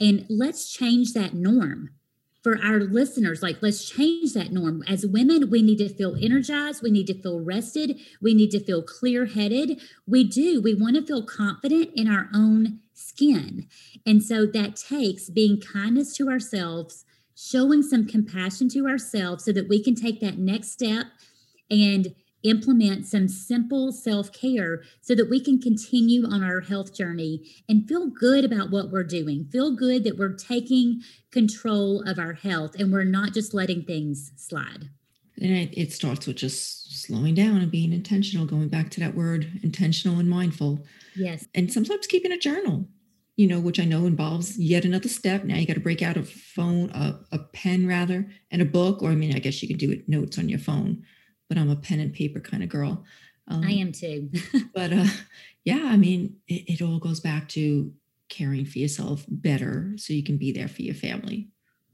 And 0.00 0.26
let's 0.28 0.70
change 0.70 1.12
that 1.12 1.34
norm 1.34 1.90
for 2.42 2.58
our 2.64 2.80
listeners 2.80 3.42
like 3.42 3.62
let's 3.62 3.88
change 3.88 4.32
that 4.34 4.52
norm. 4.52 4.82
As 4.86 5.06
women 5.06 5.50
we 5.50 5.62
need 5.62 5.78
to 5.78 5.88
feel 5.88 6.16
energized. 6.20 6.82
We 6.82 6.90
need 6.90 7.06
to 7.08 7.20
feel 7.20 7.40
rested. 7.40 7.98
We 8.20 8.34
need 8.34 8.50
to 8.52 8.60
feel 8.60 8.82
clear 8.82 9.26
headed 9.26 9.80
we 10.06 10.24
do. 10.24 10.60
We 10.60 10.74
want 10.74 10.96
to 10.96 11.02
feel 11.02 11.24
confident 11.24 11.90
in 11.94 12.08
our 12.08 12.28
own 12.34 12.80
skin. 12.94 13.66
And 14.06 14.22
so 14.22 14.46
that 14.46 14.76
takes 14.76 15.30
being 15.30 15.60
kindness 15.60 16.16
to 16.16 16.28
ourselves 16.28 17.04
showing 17.34 17.82
some 17.82 18.06
compassion 18.06 18.68
to 18.68 18.88
ourselves 18.88 19.44
so 19.44 19.52
that 19.52 19.68
we 19.68 19.82
can 19.82 19.94
take 19.94 20.20
that 20.20 20.38
next 20.38 20.72
step 20.72 21.06
and 21.70 22.14
implement 22.42 23.06
some 23.06 23.28
simple 23.28 23.92
self 23.92 24.32
care 24.32 24.82
so 25.00 25.14
that 25.14 25.28
we 25.28 25.40
can 25.40 25.60
continue 25.60 26.24
on 26.26 26.42
our 26.42 26.60
health 26.60 26.94
journey 26.94 27.42
and 27.68 27.88
feel 27.88 28.06
good 28.08 28.44
about 28.44 28.70
what 28.70 28.90
we're 28.90 29.04
doing. 29.04 29.46
Feel 29.50 29.74
good 29.74 30.04
that 30.04 30.16
we're 30.16 30.34
taking 30.34 31.02
control 31.30 32.02
of 32.08 32.18
our 32.18 32.34
health 32.34 32.74
and 32.78 32.92
we're 32.92 33.04
not 33.04 33.34
just 33.34 33.54
letting 33.54 33.82
things 33.82 34.32
slide. 34.36 34.90
And 35.40 35.52
it, 35.52 35.78
it 35.78 35.92
starts 35.92 36.26
with 36.26 36.36
just 36.36 37.02
slowing 37.04 37.34
down 37.34 37.58
and 37.58 37.70
being 37.70 37.92
intentional, 37.92 38.46
going 38.46 38.68
back 38.68 38.90
to 38.90 39.00
that 39.00 39.14
word 39.14 39.60
intentional 39.62 40.18
and 40.18 40.28
mindful. 40.28 40.84
Yes. 41.14 41.46
And 41.54 41.72
sometimes 41.72 42.06
keeping 42.06 42.32
a 42.32 42.38
journal, 42.38 42.88
you 43.36 43.46
know, 43.46 43.60
which 43.60 43.78
I 43.78 43.84
know 43.84 44.06
involves 44.06 44.58
yet 44.58 44.84
another 44.84 45.08
step. 45.08 45.44
Now 45.44 45.56
you 45.56 45.66
got 45.66 45.74
to 45.74 45.80
break 45.80 46.02
out 46.02 46.16
a 46.16 46.24
phone, 46.24 46.90
a, 46.90 47.20
a 47.30 47.38
pen 47.52 47.86
rather, 47.86 48.28
and 48.50 48.60
a 48.60 48.64
book. 48.64 49.00
Or 49.00 49.10
I 49.10 49.14
mean, 49.14 49.34
I 49.34 49.38
guess 49.38 49.62
you 49.62 49.68
can 49.68 49.76
do 49.76 49.92
it 49.92 50.08
notes 50.08 50.38
on 50.38 50.48
your 50.48 50.58
phone 50.58 51.04
but 51.48 51.58
I'm 51.58 51.70
a 51.70 51.76
pen 51.76 52.00
and 52.00 52.12
paper 52.12 52.40
kind 52.40 52.62
of 52.62 52.68
girl. 52.68 53.04
Um, 53.48 53.64
I 53.64 53.72
am 53.72 53.92
too. 53.92 54.30
but 54.74 54.92
uh, 54.92 55.06
yeah, 55.64 55.82
I 55.84 55.96
mean, 55.96 56.36
it, 56.46 56.80
it 56.80 56.82
all 56.82 56.98
goes 56.98 57.20
back 57.20 57.48
to 57.50 57.92
caring 58.28 58.66
for 58.66 58.78
yourself 58.78 59.24
better 59.28 59.92
so 59.96 60.12
you 60.12 60.22
can 60.22 60.36
be 60.36 60.52
there 60.52 60.68
for 60.68 60.82
your 60.82 60.94
family 60.94 61.48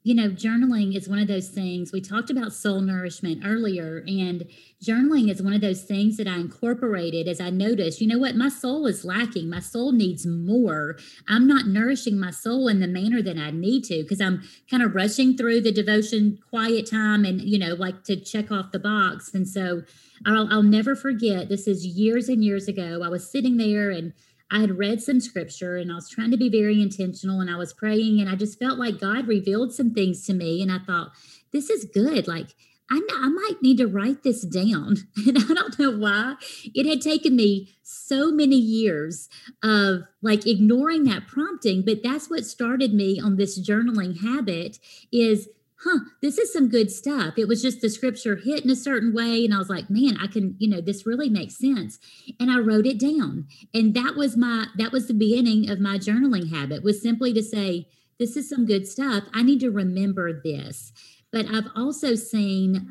you 0.05 0.15
know, 0.15 0.29
journaling 0.29 0.95
is 0.95 1.09
one 1.09 1.19
of 1.19 1.29
those 1.29 1.49
things. 1.49 1.91
We 1.91 2.03
talked 2.03 2.29
about 2.29 2.53
soul 2.53 2.83
nourishment 2.83 3.43
earlier, 3.43 4.05
and 4.07 4.45
journaling 4.85 5.31
is 5.31 5.43
one 5.43 5.55
of 5.55 5.63
those 5.63 5.83
things 5.83 6.19
that 6.19 6.29
I 6.29 6.37
incorporated 6.37 7.27
as 7.27 7.41
I 7.41 7.49
noticed, 7.49 8.03
you 8.03 8.07
know 8.07 8.19
what, 8.19 8.37
my 8.37 8.51
soul 8.51 8.87
is 8.87 9.03
lacking. 9.03 9.49
My 9.49 9.61
soul 9.61 9.93
needs 9.93 10.27
more. 10.27 10.99
I'm 11.27 11.47
not 11.47 11.67
nourishing 11.67 12.21
my 12.21 12.31
soul 12.31 12.69
in 12.69 12.81
the 12.81 12.87
manner 12.87 13.23
that 13.23 13.39
I 13.39 13.51
need 13.51 13.85
to 13.85 14.03
because 14.03 14.21
I'm 14.21 14.43
kind 14.71 14.83
of 14.83 14.95
rushing 14.95 15.39
through 15.39 15.63
the 15.63 15.73
devotion 15.73 16.39
quiet 16.51 16.89
time 16.91 17.25
and, 17.25 17.41
you 17.41 17.59
know, 17.59 17.73
like 17.73 18.05
to 18.05 18.15
check 18.15 18.53
off 18.53 18.73
the 18.73 18.79
box. 18.79 19.33
And 19.33 19.49
so 19.49 19.85
I'll, 20.27 20.53
I'll 20.53 20.63
never 20.63 20.95
forget 20.95 21.49
this 21.49 21.67
is 21.67 21.87
years 21.87 22.29
and 22.29 22.45
years 22.45 22.69
ago. 22.69 23.01
I 23.03 23.09
was 23.09 23.31
sitting 23.31 23.57
there 23.57 23.91
and 23.91 24.13
I 24.51 24.61
had 24.61 24.79
read 24.79 25.03
some 25.03 25.21
scripture 25.21 25.77
and 25.77 25.91
I 25.91 25.97
was 25.97 26.09
trying 26.09 26.31
to 26.31 26.37
be 26.37 26.49
very 26.49 26.81
intentional 26.81 27.41
and 27.41 27.51
I 27.51 27.57
was 27.57 27.73
praying 27.73 28.21
and 28.21 28.29
I 28.29 28.37
just 28.37 28.59
felt 28.59 28.79
like 28.79 29.01
God 29.01 29.27
revealed 29.27 29.73
some 29.73 29.93
things 29.93 30.25
to 30.27 30.35
me. 30.35 30.63
And 30.63 30.71
I 30.71 30.79
thought, 30.79 31.13
this 31.53 31.71
is 31.71 31.85
good. 31.85 32.29
Like, 32.29 32.55
I, 32.91 33.01
I 33.15 33.29
might 33.29 33.63
need 33.63 33.79
to 33.79 33.87
write 33.87 34.23
this 34.23 34.43
down. 34.43 34.97
And 35.27 35.39
I 35.39 35.55
don't 35.55 35.79
know 35.79 35.91
why. 35.91 36.35
It 36.75 36.87
had 36.87 37.01
taken 37.01 37.35
me 37.35 37.75
so 37.83 38.31
many 38.31 38.57
years 38.57 39.29
of 39.63 40.03
like 40.21 40.47
ignoring 40.47 41.05
that 41.05 41.27
prompting, 41.27 41.83
but 41.85 42.03
that's 42.03 42.29
what 42.29 42.45
started 42.45 42.93
me 42.93 43.19
on 43.19 43.37
this 43.37 43.59
journaling 43.59 44.21
habit 44.21 44.79
is 45.11 45.49
huh, 45.85 46.01
this 46.23 46.39
is 46.39 46.53
some 46.53 46.69
good 46.69 46.91
stuff. 46.91 47.35
It 47.37 47.47
was 47.47 47.63
just 47.63 47.81
the 47.81 47.91
scripture 47.91 48.37
hit 48.37 48.65
in 48.65 48.71
a 48.71 48.77
certain 48.77 49.15
way. 49.15 49.45
And 49.45 49.55
I 49.55 49.59
was 49.59 49.69
like, 49.69 49.91
man, 49.91 50.17
I 50.21 50.27
can, 50.27 50.57
you 50.59 50.69
know, 50.69 50.81
this 50.81 51.07
really 51.07 51.29
makes 51.29 51.59
sense. 51.59 51.99
And 52.41 52.51
I 52.51 52.59
wrote 52.59 52.87
it 52.87 52.99
down. 52.99 53.47
And 53.73 53.95
that 53.95 54.15
was 54.17 54.37
my, 54.37 54.67
that 54.79 54.93
was 54.93 55.07
the 55.07 55.15
beginning 55.15 55.69
of 55.69 55.81
my 55.81 55.99
journaling 55.99 56.51
habit 56.51 56.83
was 56.83 57.03
simply 57.03 57.33
to 57.35 57.43
say, 57.43 57.87
this 58.19 58.37
is 58.37 58.49
some 58.49 58.65
good 58.65 58.87
stuff. 58.87 59.25
I 59.35 59.43
need 59.43 59.61
to 59.61 59.71
remember 59.71 60.41
this. 60.43 60.93
But 61.33 61.47
I've 61.53 61.69
also 61.75 62.15
seen, 62.15 62.87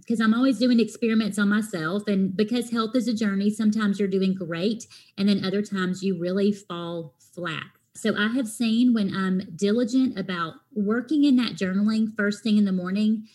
because 0.00 0.20
um, 0.20 0.26
I'm 0.26 0.34
always 0.34 0.58
doing 0.58 0.80
experiments 0.80 1.38
on 1.38 1.48
myself, 1.48 2.08
and 2.08 2.36
because 2.36 2.72
health 2.72 2.96
is 2.96 3.06
a 3.06 3.14
journey, 3.14 3.50
sometimes 3.50 4.00
you're 4.00 4.08
doing 4.08 4.34
great, 4.34 4.88
and 5.16 5.28
then 5.28 5.44
other 5.44 5.62
times 5.62 6.02
you 6.02 6.18
really 6.18 6.50
fall 6.50 7.14
flat. 7.32 7.66
So 7.96 8.16
I 8.16 8.28
have 8.28 8.48
seen 8.48 8.92
when 8.92 9.14
I'm 9.14 9.52
diligent 9.54 10.18
about 10.18 10.54
working 10.74 11.24
in 11.24 11.36
that 11.36 11.52
journaling 11.52 12.16
first 12.16 12.42
thing 12.42 12.58
in 12.58 12.64
the 12.64 12.72
morning, 12.72 13.28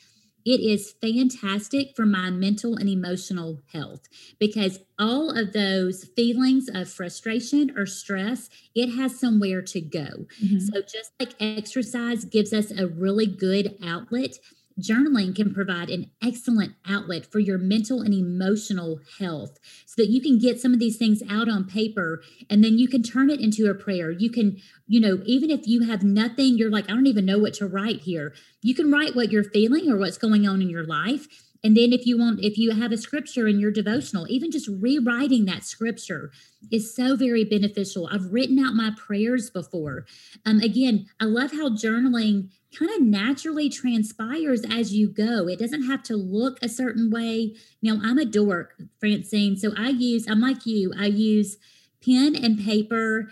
it 0.46 0.60
is 0.60 0.94
fantastic 1.02 1.96
for 1.96 2.06
my 2.06 2.30
mental 2.30 2.76
and 2.76 2.90
emotional 2.90 3.62
health 3.72 4.02
because 4.38 4.80
all 4.98 5.30
of 5.38 5.54
those 5.54 6.06
feelings 6.16 6.70
of 6.74 6.90
frustration 6.90 7.78
or 7.78 7.86
stress, 7.86 8.50
it 8.76 8.88
has 8.96 9.20
somewhere 9.20 9.62
to 9.62 9.80
go. 9.80 10.26
Mm-hmm. 10.44 10.60
So, 10.60 10.82
just 10.82 11.12
like 11.20 11.36
exercise 11.40 12.26
gives 12.26 12.52
us 12.54 12.72
a 12.72 12.88
really 12.88 13.28
good 13.28 13.78
outlet, 13.84 14.38
journaling 14.80 15.36
can 15.36 15.54
provide 15.54 15.90
an 15.90 16.12
excellent 16.24 16.74
outlet 16.88 17.26
for 17.26 17.40
your 17.40 17.58
mental 17.58 18.02
and 18.02 18.14
emotional 18.14 19.00
health 19.20 19.60
so 19.86 20.02
that 20.02 20.10
you 20.10 20.22
can 20.22 20.40
get 20.40 20.60
some 20.60 20.74
of 20.74 20.80
these 20.80 20.98
things 20.98 21.22
out 21.30 21.50
on 21.50 21.66
paper 21.66 22.22
and 22.50 22.64
then 22.64 22.78
you 22.78 22.88
can 22.88 23.04
turn 23.04 23.30
it 23.30 23.40
into 23.40 23.70
a 23.70 23.74
prayer. 23.74 24.12
You 24.12 24.30
can, 24.32 24.58
you 24.88 25.00
know, 25.00 25.22
even 25.26 25.50
if 25.50 25.68
you 25.68 25.86
have 25.86 26.04
nothing, 26.04 26.58
you're 26.58 26.72
like, 26.72 26.90
I 26.90 26.94
don't 26.94 27.08
even 27.08 27.26
know 27.26 27.40
what 27.40 27.54
to 27.56 27.68
write 27.68 28.02
here. 28.02 28.34
You 28.62 28.74
can 28.74 28.92
write 28.92 29.16
what 29.16 29.32
you're 29.32 29.44
feeling 29.44 29.90
or 29.90 29.98
what's 29.98 30.18
going 30.18 30.48
on 30.48 30.62
in 30.62 30.70
your 30.70 30.86
life. 30.86 31.28
And 31.64 31.76
then 31.76 31.92
if 31.92 32.06
you 32.06 32.18
want, 32.18 32.40
if 32.44 32.58
you 32.58 32.72
have 32.72 32.92
a 32.92 32.98
scripture 32.98 33.48
in 33.48 33.60
your 33.60 33.72
devotional, 33.72 34.26
even 34.30 34.52
just 34.52 34.70
rewriting 34.70 35.46
that 35.46 35.66
scripture 35.66 36.32
is 36.72 36.96
so 36.96 37.16
very 37.16 37.44
beneficial. 37.44 38.08
I've 38.12 38.32
written 38.32 38.60
out 38.60 38.76
my 38.76 38.92
prayers 38.98 39.50
before. 39.50 40.06
Um, 40.46 40.60
again, 40.62 41.08
I 41.20 41.26
love 41.26 41.52
how 41.52 41.70
journaling 41.70 42.50
kind 42.78 42.92
of 42.92 43.02
naturally 43.02 43.70
transpires 43.70 44.64
as 44.70 44.94
you 44.94 45.10
go. 45.10 45.48
It 45.48 45.60
doesn't 45.60 45.88
have 45.88 46.04
to 46.04 46.16
look 46.16 46.60
a 46.62 46.70
certain 46.70 47.10
way. 47.10 47.56
Now, 47.82 48.00
I'm 48.04 48.18
a 48.18 48.26
dork, 48.26 48.76
Francine. 49.00 49.58
So 49.58 49.72
I 49.78 49.90
use, 49.90 50.28
I'm 50.28 50.42
like 50.42 50.66
you, 50.66 50.94
I 50.98 51.08
use 51.08 51.58
pen 52.06 52.36
and 52.36 52.64
paper. 52.64 53.32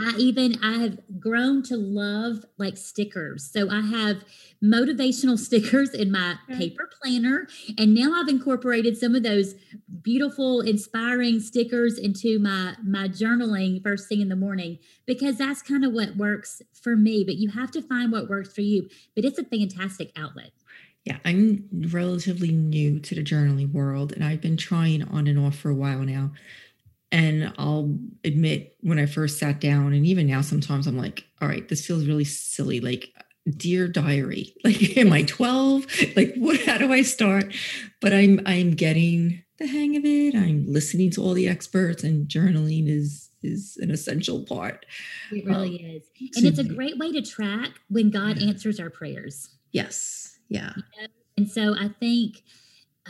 I 0.00 0.14
even 0.16 0.58
I 0.62 0.78
have 0.78 0.98
grown 1.18 1.62
to 1.64 1.76
love 1.76 2.44
like 2.58 2.76
stickers. 2.76 3.50
So 3.50 3.68
I 3.70 3.80
have 3.82 4.24
motivational 4.62 5.38
stickers 5.46 5.90
in 5.90 6.10
my 6.10 6.36
paper 6.56 6.88
planner 7.00 7.46
and 7.78 7.94
now 7.94 8.12
I've 8.14 8.28
incorporated 8.28 8.96
some 8.96 9.14
of 9.14 9.22
those 9.22 9.54
beautiful 10.02 10.60
inspiring 10.60 11.40
stickers 11.40 11.98
into 11.98 12.38
my 12.38 12.76
my 12.84 13.08
journaling 13.08 13.82
first 13.82 14.08
thing 14.08 14.20
in 14.20 14.28
the 14.28 14.36
morning 14.36 14.78
because 15.06 15.38
that's 15.38 15.62
kind 15.62 15.84
of 15.84 15.92
what 15.92 16.16
works 16.16 16.62
for 16.72 16.96
me, 16.96 17.24
but 17.24 17.36
you 17.36 17.50
have 17.50 17.70
to 17.72 17.82
find 17.82 18.10
what 18.12 18.28
works 18.28 18.52
for 18.52 18.62
you, 18.62 18.88
but 19.14 19.24
it's 19.24 19.38
a 19.38 19.44
fantastic 19.44 20.12
outlet. 20.16 20.52
Yeah, 21.04 21.18
I'm 21.24 21.68
relatively 21.72 22.52
new 22.52 23.00
to 23.00 23.14
the 23.14 23.24
journaling 23.24 23.72
world 23.72 24.12
and 24.12 24.22
I've 24.22 24.40
been 24.40 24.56
trying 24.56 25.02
on 25.02 25.26
and 25.26 25.38
off 25.38 25.56
for 25.56 25.70
a 25.70 25.74
while 25.74 26.00
now. 26.00 26.32
And 27.12 27.52
I'll 27.58 27.98
admit 28.24 28.76
when 28.80 28.98
I 28.98 29.06
first 29.06 29.38
sat 29.38 29.60
down, 29.60 29.92
and 29.92 30.06
even 30.06 30.26
now, 30.26 30.42
sometimes 30.42 30.86
I'm 30.86 30.96
like, 30.96 31.24
all 31.42 31.48
right, 31.48 31.68
this 31.68 31.84
feels 31.84 32.06
really 32.06 32.24
silly. 32.24 32.80
Like, 32.80 33.12
dear 33.56 33.88
diary, 33.88 34.54
like, 34.64 34.96
am 34.96 35.12
I 35.12 35.22
12? 35.22 35.86
Like, 36.16 36.34
what, 36.36 36.60
how 36.60 36.78
do 36.78 36.92
I 36.92 37.02
start? 37.02 37.52
But 38.00 38.12
I'm, 38.12 38.40
I'm 38.46 38.72
getting 38.72 39.42
the 39.58 39.66
hang 39.66 39.96
of 39.96 40.04
it. 40.04 40.34
I'm 40.34 40.64
listening 40.66 41.10
to 41.12 41.22
all 41.22 41.34
the 41.34 41.48
experts, 41.48 42.04
and 42.04 42.28
journaling 42.28 42.88
is 42.88 43.30
is 43.42 43.78
an 43.80 43.90
essential 43.90 44.44
part. 44.44 44.84
It 45.32 45.46
really 45.46 45.82
um, 45.82 45.90
is. 45.92 46.02
And 46.36 46.46
it's 46.46 46.58
a 46.58 46.64
great 46.64 46.98
way 46.98 47.10
to 47.12 47.22
track 47.22 47.70
when 47.88 48.10
God 48.10 48.36
yeah. 48.36 48.48
answers 48.48 48.78
our 48.78 48.90
prayers. 48.90 49.48
Yes. 49.72 50.38
Yeah. 50.48 50.72
You 50.76 50.82
know? 50.82 51.08
And 51.36 51.50
so 51.50 51.74
I 51.74 51.88
think 51.88 52.42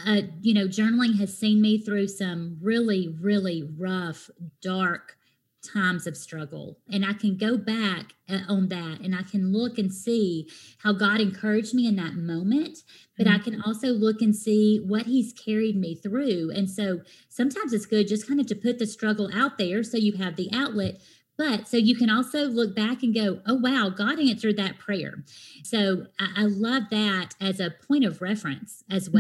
uh, 0.07 0.23
you 0.41 0.55
know, 0.55 0.67
journaling 0.67 1.19
has 1.19 1.37
seen 1.37 1.61
me 1.61 1.79
through 1.79 2.09
some 2.09 2.59
really, 2.61 3.15
really 3.21 3.63
rough, 3.77 4.31
dark 4.63 5.17
times 5.63 6.07
of 6.07 6.17
struggle. 6.17 6.79
And 6.91 7.05
I 7.05 7.13
can 7.13 7.37
go 7.37 7.57
back 7.57 8.15
uh, 8.29 8.41
on 8.49 8.69
that 8.69 9.01
and 9.01 9.15
I 9.15 9.23
can 9.23 9.53
look 9.53 9.79
and 9.79 9.93
see 9.93 10.49
how 10.79 10.93
God 10.93 11.21
encouraged 11.21 11.75
me 11.75 11.87
in 11.87 11.97
that 11.97 12.15
moment. 12.15 12.79
But 13.17 13.27
mm-hmm. 13.27 13.41
I 13.41 13.45
can 13.45 13.63
also 13.63 13.89
look 13.89 14.23
and 14.23 14.35
see 14.35 14.79
what 14.79 15.07
He's 15.07 15.33
carried 15.33 15.77
me 15.77 15.95
through. 15.95 16.51
And 16.55 16.71
so 16.71 17.01
sometimes 17.29 17.73
it's 17.73 17.87
good 17.87 18.09
just 18.09 18.27
kind 18.27 18.41
of 18.41 18.47
to 18.47 18.55
put 18.55 18.79
the 18.79 18.87
struggle 18.87 19.31
out 19.35 19.59
there 19.59 19.83
so 19.83 19.99
you 19.99 20.15
have 20.15 20.37
the 20.37 20.51
outlet. 20.53 21.01
But 21.37 21.69
so 21.69 21.79
you 21.79 21.97
can 21.97 22.11
also 22.11 22.45
look 22.45 22.77
back 22.77 23.03
and 23.03 23.15
go, 23.15 23.41
oh, 23.47 23.55
wow, 23.55 23.89
God 23.89 24.21
answered 24.21 24.59
that 24.59 24.79
prayer. 24.79 25.25
So 25.65 26.07
I, 26.19 26.43
I 26.43 26.43
love 26.45 26.85
that 26.91 27.35
as 27.41 27.61
a 27.61 27.71
point 27.71 28.05
of 28.05 28.21
reference 28.21 28.85
as 28.91 29.09
mm-hmm. 29.09 29.19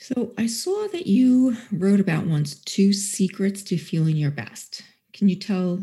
So 0.00 0.32
I 0.38 0.46
saw 0.46 0.88
that 0.88 1.06
you 1.06 1.58
wrote 1.70 2.00
about 2.00 2.26
once 2.26 2.54
two 2.54 2.94
secrets 2.94 3.62
to 3.64 3.76
feeling 3.76 4.16
your 4.16 4.30
best. 4.30 4.80
Can 5.12 5.28
you 5.28 5.36
tell 5.36 5.78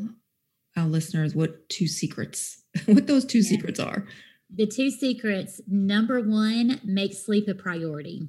our 0.76 0.86
listeners 0.86 1.36
what 1.36 1.70
two 1.70 1.86
secrets, 1.88 2.64
what 2.88 3.06
those 3.06 3.26
two 3.26 3.40
yeah. 3.40 3.50
secrets 3.50 3.80
are? 3.80 4.08
The 4.52 4.66
two 4.66 4.90
secrets 4.90 5.62
number 5.68 6.20
one, 6.20 6.82
make 6.84 7.14
sleep 7.14 7.48
a 7.48 7.54
priority. 7.54 8.28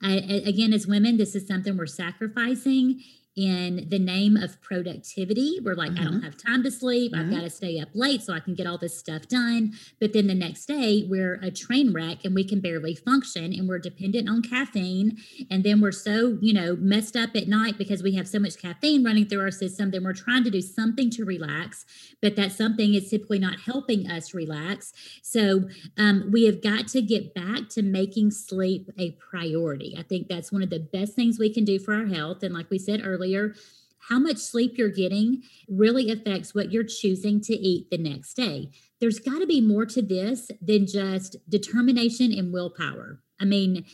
I, 0.00 0.12
again, 0.46 0.72
as 0.72 0.86
women, 0.86 1.16
this 1.16 1.34
is 1.34 1.46
something 1.46 1.76
we're 1.76 1.86
sacrificing. 1.86 3.02
In 3.36 3.86
the 3.88 3.98
name 3.98 4.36
of 4.36 4.60
productivity. 4.60 5.58
We're 5.62 5.74
like, 5.74 5.92
I 5.92 6.04
don't 6.04 6.22
have 6.22 6.36
time 6.36 6.62
to 6.64 6.70
sleep. 6.70 7.12
I've 7.14 7.30
got 7.30 7.42
to 7.42 7.50
stay 7.50 7.78
up 7.78 7.88
late 7.94 8.22
so 8.22 8.32
I 8.32 8.40
can 8.40 8.54
get 8.54 8.66
all 8.66 8.76
this 8.76 8.98
stuff 8.98 9.28
done. 9.28 9.72
But 10.00 10.12
then 10.12 10.26
the 10.26 10.34
next 10.34 10.66
day, 10.66 11.06
we're 11.08 11.34
a 11.34 11.50
train 11.50 11.92
wreck 11.92 12.24
and 12.24 12.34
we 12.34 12.44
can 12.44 12.60
barely 12.60 12.94
function 12.94 13.52
and 13.52 13.68
we're 13.68 13.78
dependent 13.78 14.28
on 14.28 14.42
caffeine. 14.42 15.16
And 15.48 15.62
then 15.62 15.80
we're 15.80 15.92
so, 15.92 16.38
you 16.40 16.52
know, 16.52 16.76
messed 16.76 17.16
up 17.16 17.30
at 17.36 17.46
night 17.46 17.78
because 17.78 18.02
we 18.02 18.14
have 18.16 18.26
so 18.26 18.40
much 18.40 18.60
caffeine 18.60 19.04
running 19.04 19.26
through 19.26 19.42
our 19.42 19.50
system. 19.52 19.92
Then 19.92 20.02
we're 20.02 20.12
trying 20.12 20.42
to 20.44 20.50
do 20.50 20.60
something 20.60 21.08
to 21.10 21.24
relax, 21.24 21.86
but 22.20 22.34
that 22.34 22.50
something 22.50 22.94
is 22.94 23.08
typically 23.08 23.38
not 23.38 23.60
helping 23.60 24.10
us 24.10 24.34
relax. 24.34 24.92
So 25.22 25.68
um, 25.96 26.30
we 26.32 26.46
have 26.46 26.62
got 26.62 26.88
to 26.88 27.00
get 27.00 27.32
back 27.32 27.68
to 27.70 27.82
making 27.82 28.32
sleep 28.32 28.90
a 28.98 29.12
priority. 29.12 29.94
I 29.96 30.02
think 30.02 30.26
that's 30.28 30.50
one 30.50 30.62
of 30.62 30.70
the 30.70 30.80
best 30.80 31.14
things 31.14 31.38
we 31.38 31.52
can 31.52 31.64
do 31.64 31.78
for 31.78 31.94
our 31.94 32.06
health. 32.06 32.42
And 32.42 32.52
like 32.52 32.68
we 32.70 32.78
said 32.78 33.00
earlier, 33.04 33.19
earlier, 33.20 33.54
how 34.08 34.18
much 34.18 34.38
sleep 34.38 34.72
you're 34.76 34.88
getting 34.88 35.42
really 35.68 36.10
affects 36.10 36.54
what 36.54 36.72
you're 36.72 36.84
choosing 36.84 37.40
to 37.42 37.52
eat 37.54 37.90
the 37.90 37.98
next 37.98 38.34
day. 38.34 38.70
There's 39.00 39.18
got 39.18 39.38
to 39.40 39.46
be 39.46 39.60
more 39.60 39.86
to 39.86 40.02
this 40.02 40.50
than 40.60 40.86
just 40.86 41.36
determination 41.48 42.32
and 42.32 42.52
willpower. 42.52 43.20
I 43.40 43.44
mean, 43.44 43.84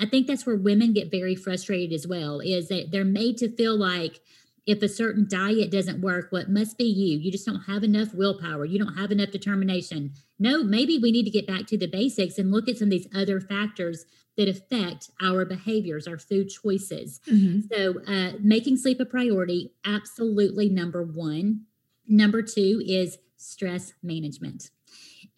I 0.00 0.06
think 0.06 0.26
that's 0.26 0.46
where 0.46 0.56
women 0.56 0.92
get 0.92 1.10
very 1.10 1.34
frustrated 1.34 1.92
as 1.94 2.06
well, 2.06 2.40
is 2.40 2.68
that 2.68 2.90
they're 2.90 3.04
made 3.04 3.38
to 3.38 3.54
feel 3.54 3.76
like 3.76 4.20
if 4.64 4.80
a 4.80 4.88
certain 4.88 5.26
diet 5.28 5.72
doesn't 5.72 6.00
work, 6.00 6.28
well, 6.30 6.44
must 6.48 6.78
be 6.78 6.84
you. 6.84 7.18
You 7.18 7.32
just 7.32 7.46
don't 7.46 7.62
have 7.62 7.82
enough 7.82 8.14
willpower. 8.14 8.64
You 8.64 8.78
don't 8.78 8.96
have 8.96 9.10
enough 9.10 9.32
determination. 9.32 10.12
No, 10.38 10.62
maybe 10.62 10.98
we 10.98 11.10
need 11.10 11.24
to 11.24 11.30
get 11.30 11.48
back 11.48 11.66
to 11.66 11.78
the 11.78 11.88
basics 11.88 12.38
and 12.38 12.52
look 12.52 12.68
at 12.68 12.78
some 12.78 12.86
of 12.86 12.90
these 12.90 13.08
other 13.12 13.40
factors 13.40 14.04
that 14.36 14.48
affect 14.48 15.10
our 15.20 15.44
behaviors, 15.44 16.06
our 16.06 16.18
food 16.18 16.48
choices. 16.48 17.20
Mm-hmm. 17.28 17.60
So, 17.72 18.00
uh, 18.06 18.32
making 18.40 18.78
sleep 18.78 19.00
a 19.00 19.04
priority, 19.04 19.72
absolutely 19.84 20.68
number 20.68 21.02
one. 21.02 21.62
Number 22.08 22.42
two 22.42 22.82
is 22.86 23.18
stress 23.36 23.92
management. 24.02 24.70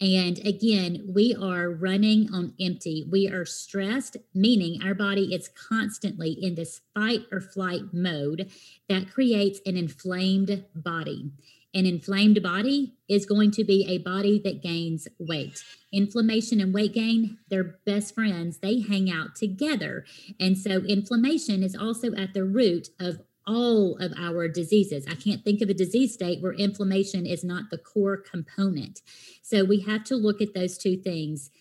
And 0.01 0.39
again, 0.39 1.05
we 1.07 1.35
are 1.41 1.69
running 1.69 2.29
on 2.33 2.53
empty. 2.59 3.05
We 3.09 3.29
are 3.29 3.45
stressed, 3.45 4.17
meaning 4.33 4.81
our 4.83 4.93
body 4.93 5.33
is 5.33 5.47
constantly 5.47 6.31
in 6.31 6.55
this 6.55 6.81
fight 6.93 7.21
or 7.31 7.39
flight 7.39 7.93
mode 7.93 8.51
that 8.89 9.11
creates 9.11 9.61
an 9.65 9.77
inflamed 9.77 10.65
body. 10.75 11.31
An 11.75 11.85
inflamed 11.85 12.41
body 12.41 12.93
is 13.09 13.25
going 13.25 13.51
to 13.51 13.65
be 13.65 13.85
a 13.89 13.97
body 13.97 14.41
that 14.45 14.63
gains 14.63 15.09
weight. 15.19 15.61
Inflammation 15.91 16.61
and 16.61 16.73
weight 16.73 16.93
gain, 16.93 17.37
they're 17.49 17.75
best 17.85 18.15
friends. 18.15 18.59
They 18.59 18.79
hang 18.79 19.11
out 19.11 19.35
together. 19.35 20.05
And 20.39 20.57
so 20.57 20.77
inflammation 20.87 21.61
is 21.63 21.75
also 21.75 22.15
at 22.15 22.33
the 22.33 22.45
root 22.45 22.87
of 22.97 23.19
all 23.45 23.97
of 23.97 24.13
our 24.17 24.47
diseases. 24.47 25.05
I 25.07 25.15
can't 25.15 25.43
think 25.43 25.61
of 25.61 25.69
a 25.69 25.73
disease 25.73 26.13
state 26.13 26.41
where 26.41 26.53
inflammation 26.53 27.25
is 27.25 27.43
not 27.43 27.69
the 27.69 27.77
core 27.77 28.17
component. 28.17 29.01
So 29.43 29.65
we 29.65 29.81
have 29.81 30.05
to 30.05 30.15
look 30.15 30.41
at 30.41 30.53
those 30.53 30.77
two 30.77 30.95
things 30.95 31.51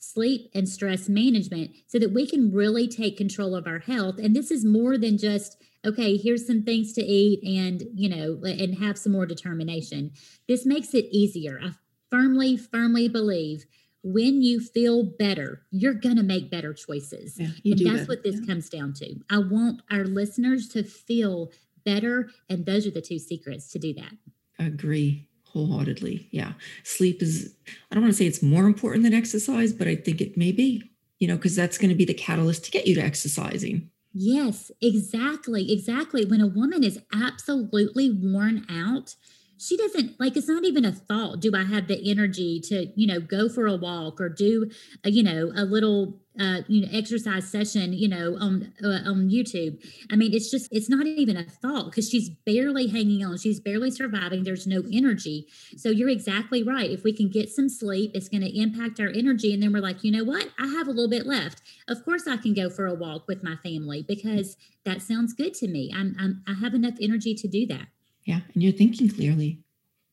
sleep 0.00 0.50
and 0.54 0.68
stress 0.68 1.08
management 1.08 1.70
so 1.86 1.98
that 1.98 2.12
we 2.12 2.26
can 2.26 2.52
really 2.52 2.88
take 2.88 3.16
control 3.16 3.54
of 3.54 3.66
our 3.66 3.78
health. 3.78 4.18
And 4.18 4.34
this 4.34 4.50
is 4.50 4.64
more 4.64 4.98
than 4.98 5.16
just 5.18 5.62
okay, 5.82 6.18
here's 6.18 6.46
some 6.46 6.62
things 6.62 6.92
to 6.92 7.02
eat 7.02 7.42
and, 7.42 7.82
you 7.94 8.06
know, 8.06 8.38
and 8.44 8.78
have 8.78 8.98
some 8.98 9.12
more 9.12 9.24
determination. 9.24 10.12
This 10.46 10.66
makes 10.66 10.92
it 10.92 11.06
easier. 11.10 11.58
I 11.62 11.70
firmly, 12.10 12.58
firmly 12.58 13.08
believe 13.08 13.64
when 14.02 14.42
you 14.42 14.60
feel 14.60 15.04
better, 15.04 15.62
you're 15.70 15.94
going 15.94 16.16
to 16.16 16.22
make 16.22 16.50
better 16.50 16.74
choices. 16.74 17.38
Yeah, 17.38 17.48
and 17.64 17.78
that's 17.78 18.00
that. 18.00 18.08
what 18.08 18.22
this 18.22 18.40
yeah. 18.40 18.46
comes 18.46 18.68
down 18.68 18.92
to. 18.94 19.14
I 19.30 19.38
want 19.38 19.80
our 19.90 20.04
listeners 20.04 20.68
to 20.70 20.82
feel 20.82 21.50
better. 21.84 22.28
And 22.50 22.66
those 22.66 22.86
are 22.86 22.90
the 22.90 23.00
two 23.00 23.18
secrets 23.18 23.70
to 23.72 23.78
do 23.78 23.94
that. 23.94 24.12
Agree 24.58 25.29
wholeheartedly. 25.52 26.28
Yeah. 26.30 26.52
Sleep 26.84 27.22
is, 27.22 27.54
I 27.90 27.94
don't 27.94 28.04
want 28.04 28.14
to 28.14 28.18
say 28.18 28.26
it's 28.26 28.42
more 28.42 28.66
important 28.66 29.04
than 29.04 29.14
exercise, 29.14 29.72
but 29.72 29.88
I 29.88 29.96
think 29.96 30.20
it 30.20 30.36
may 30.36 30.52
be, 30.52 30.82
you 31.18 31.28
know, 31.28 31.36
because 31.36 31.56
that's 31.56 31.78
going 31.78 31.90
to 31.90 31.94
be 31.94 32.04
the 32.04 32.14
catalyst 32.14 32.64
to 32.64 32.70
get 32.70 32.86
you 32.86 32.94
to 32.96 33.02
exercising. 33.02 33.90
Yes, 34.12 34.70
exactly. 34.80 35.72
Exactly. 35.72 36.24
When 36.24 36.40
a 36.40 36.46
woman 36.46 36.82
is 36.82 37.00
absolutely 37.12 38.10
worn 38.10 38.66
out, 38.68 39.14
she 39.60 39.76
doesn't 39.76 40.18
like 40.18 40.36
it's 40.36 40.48
not 40.48 40.64
even 40.64 40.84
a 40.84 40.92
thought 40.92 41.40
do 41.40 41.52
i 41.54 41.64
have 41.64 41.86
the 41.86 42.10
energy 42.10 42.60
to 42.60 42.86
you 42.96 43.06
know 43.06 43.20
go 43.20 43.48
for 43.48 43.66
a 43.66 43.76
walk 43.76 44.20
or 44.20 44.28
do 44.28 44.70
a, 45.04 45.10
you 45.10 45.22
know 45.22 45.52
a 45.54 45.64
little 45.64 46.20
uh, 46.38 46.62
you 46.68 46.80
know 46.80 46.88
exercise 46.92 47.50
session 47.50 47.92
you 47.92 48.08
know 48.08 48.36
on 48.40 48.72
uh, 48.82 49.00
on 49.04 49.28
youtube. 49.28 49.82
I 50.10 50.16
mean 50.16 50.32
it's 50.32 50.50
just 50.50 50.68
it's 50.70 50.88
not 50.88 51.06
even 51.06 51.36
a 51.36 51.44
thought 51.44 51.86
because 51.86 52.08
she's 52.08 52.30
barely 52.30 52.86
hanging 52.86 53.24
on 53.24 53.36
she's 53.36 53.60
barely 53.60 53.90
surviving 53.90 54.44
there's 54.44 54.66
no 54.66 54.82
energy. 54.92 55.48
So 55.76 55.90
you're 55.90 56.08
exactly 56.08 56.62
right 56.62 56.90
if 56.90 57.02
we 57.02 57.12
can 57.12 57.28
get 57.28 57.50
some 57.50 57.68
sleep 57.68 58.12
it's 58.14 58.28
going 58.28 58.42
to 58.42 58.58
impact 58.58 59.00
our 59.00 59.08
energy 59.08 59.52
and 59.52 59.62
then 59.62 59.72
we're 59.72 59.80
like 59.80 60.04
you 60.04 60.12
know 60.12 60.24
what? 60.24 60.48
I 60.58 60.68
have 60.68 60.86
a 60.86 60.92
little 60.92 61.10
bit 61.10 61.26
left. 61.26 61.62
Of 61.88 62.04
course 62.04 62.26
i 62.26 62.36
can 62.36 62.54
go 62.54 62.70
for 62.70 62.86
a 62.86 62.94
walk 62.94 63.26
with 63.26 63.42
my 63.42 63.56
family 63.56 64.02
because 64.06 64.56
that 64.84 65.02
sounds 65.02 65.34
good 65.34 65.52
to 65.54 65.68
me. 65.68 65.92
I'm, 65.94 66.16
I'm 66.18 66.42
i 66.46 66.54
have 66.54 66.74
enough 66.74 66.94
energy 67.00 67.34
to 67.34 67.48
do 67.48 67.66
that 67.66 67.88
yeah. 68.30 68.40
And 68.54 68.62
you're 68.62 68.72
thinking 68.72 69.10
clearly. 69.10 69.58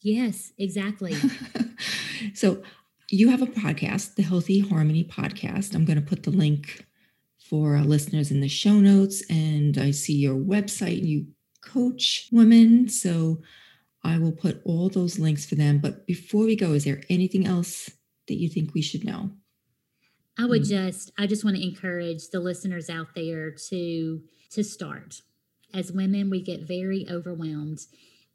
Yes, 0.01 0.51
exactly. 0.57 1.15
so 2.33 2.63
you 3.11 3.29
have 3.29 3.43
a 3.43 3.47
podcast, 3.47 4.15
the 4.15 4.23
Healthy 4.23 4.59
Harmony 4.59 5.03
Podcast. 5.03 5.75
I'm 5.75 5.85
going 5.85 6.01
to 6.01 6.05
put 6.05 6.23
the 6.23 6.31
link 6.31 6.87
for 7.37 7.75
our 7.75 7.83
listeners 7.83 8.31
in 8.31 8.41
the 8.41 8.47
show 8.47 8.73
notes. 8.73 9.23
And 9.29 9.77
I 9.77 9.91
see 9.91 10.15
your 10.15 10.35
website, 10.35 10.97
and 10.97 11.07
you 11.07 11.27
coach 11.61 12.27
women. 12.31 12.89
So 12.89 13.41
I 14.03 14.17
will 14.17 14.31
put 14.31 14.61
all 14.65 14.89
those 14.89 15.19
links 15.19 15.45
for 15.45 15.53
them. 15.53 15.77
But 15.77 16.07
before 16.07 16.45
we 16.45 16.55
go, 16.55 16.73
is 16.73 16.85
there 16.85 17.03
anything 17.09 17.45
else 17.45 17.91
that 18.27 18.39
you 18.39 18.49
think 18.49 18.73
we 18.73 18.81
should 18.81 19.05
know? 19.05 19.29
I 20.39 20.45
would 20.45 20.63
just 20.63 21.11
I 21.19 21.27
just 21.27 21.43
want 21.43 21.57
to 21.57 21.63
encourage 21.63 22.29
the 22.29 22.39
listeners 22.39 22.89
out 22.89 23.13
there 23.15 23.51
to 23.69 24.21
to 24.51 24.63
start 24.63 25.21
as 25.73 25.91
women, 25.91 26.29
we 26.29 26.41
get 26.41 26.61
very 26.61 27.05
overwhelmed. 27.09 27.79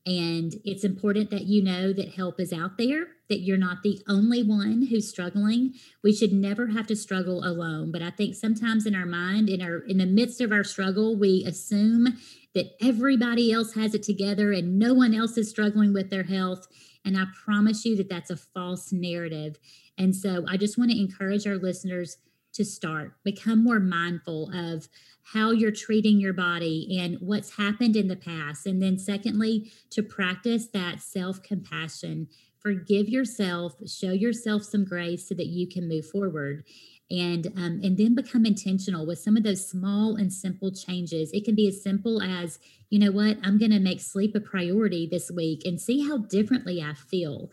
And 0.04 0.54
it's 0.64 0.82
important 0.82 1.30
that 1.30 1.44
you 1.44 1.62
know 1.62 1.92
that 1.92 2.14
help 2.14 2.40
is 2.40 2.52
out 2.52 2.76
there, 2.76 3.06
that 3.28 3.40
you're 3.40 3.56
not 3.56 3.84
the 3.84 4.02
only 4.08 4.42
one 4.42 4.88
who's 4.90 5.08
struggling. 5.08 5.74
We 6.02 6.12
should 6.12 6.32
never 6.32 6.68
have 6.68 6.88
to 6.88 6.96
struggle 6.96 7.44
alone. 7.44 7.92
But 7.92 8.02
I 8.02 8.10
think 8.10 8.34
sometimes 8.34 8.84
in 8.84 8.96
our 8.96 9.06
mind, 9.06 9.48
in 9.48 9.62
our 9.62 9.78
in 9.78 9.98
the 9.98 10.06
midst 10.06 10.40
of 10.40 10.50
our 10.50 10.64
struggle, 10.64 11.16
we 11.16 11.44
assume 11.46 12.18
that 12.54 12.72
everybody 12.80 13.52
else 13.52 13.74
has 13.74 13.94
it 13.94 14.02
together 14.02 14.52
and 14.52 14.76
no 14.76 14.92
one 14.92 15.14
else 15.14 15.38
is 15.38 15.48
struggling 15.48 15.92
with 15.92 16.10
their 16.10 16.24
health. 16.24 16.66
And 17.04 17.16
I 17.16 17.26
promise 17.44 17.84
you 17.84 17.96
that 17.96 18.08
that's 18.08 18.30
a 18.30 18.36
false 18.36 18.92
narrative. 18.92 19.56
And 19.96 20.16
so 20.16 20.44
I 20.48 20.56
just 20.56 20.76
want 20.76 20.90
to 20.90 21.00
encourage 21.00 21.46
our 21.46 21.56
listeners 21.56 22.16
to 22.54 22.64
start, 22.64 23.14
become 23.24 23.62
more 23.62 23.80
mindful 23.80 24.50
of 24.54 24.88
how 25.32 25.50
you're 25.50 25.70
treating 25.70 26.20
your 26.20 26.32
body 26.32 26.98
and 27.00 27.16
what's 27.20 27.56
happened 27.56 27.96
in 27.96 28.08
the 28.08 28.16
past. 28.16 28.66
And 28.66 28.82
then, 28.82 28.98
secondly, 28.98 29.72
to 29.90 30.02
practice 30.02 30.66
that 30.68 31.00
self 31.00 31.42
compassion. 31.42 32.28
Forgive 32.58 33.08
yourself, 33.08 33.74
show 33.88 34.12
yourself 34.12 34.62
some 34.62 34.84
grace 34.84 35.28
so 35.28 35.34
that 35.34 35.46
you 35.46 35.66
can 35.66 35.88
move 35.88 36.06
forward. 36.06 36.64
And, 37.10 37.48
um, 37.58 37.80
and 37.82 37.98
then 37.98 38.14
become 38.14 38.46
intentional 38.46 39.04
with 39.04 39.18
some 39.18 39.36
of 39.36 39.42
those 39.42 39.68
small 39.68 40.16
and 40.16 40.32
simple 40.32 40.70
changes. 40.72 41.30
It 41.34 41.44
can 41.44 41.54
be 41.54 41.68
as 41.68 41.82
simple 41.82 42.22
as, 42.22 42.58
you 42.88 42.98
know 42.98 43.12
what, 43.12 43.36
I'm 43.42 43.58
going 43.58 43.72
to 43.72 43.80
make 43.80 44.00
sleep 44.00 44.34
a 44.34 44.40
priority 44.40 45.06
this 45.10 45.30
week 45.30 45.60
and 45.66 45.78
see 45.78 46.08
how 46.08 46.18
differently 46.18 46.80
I 46.80 46.94
feel. 46.94 47.50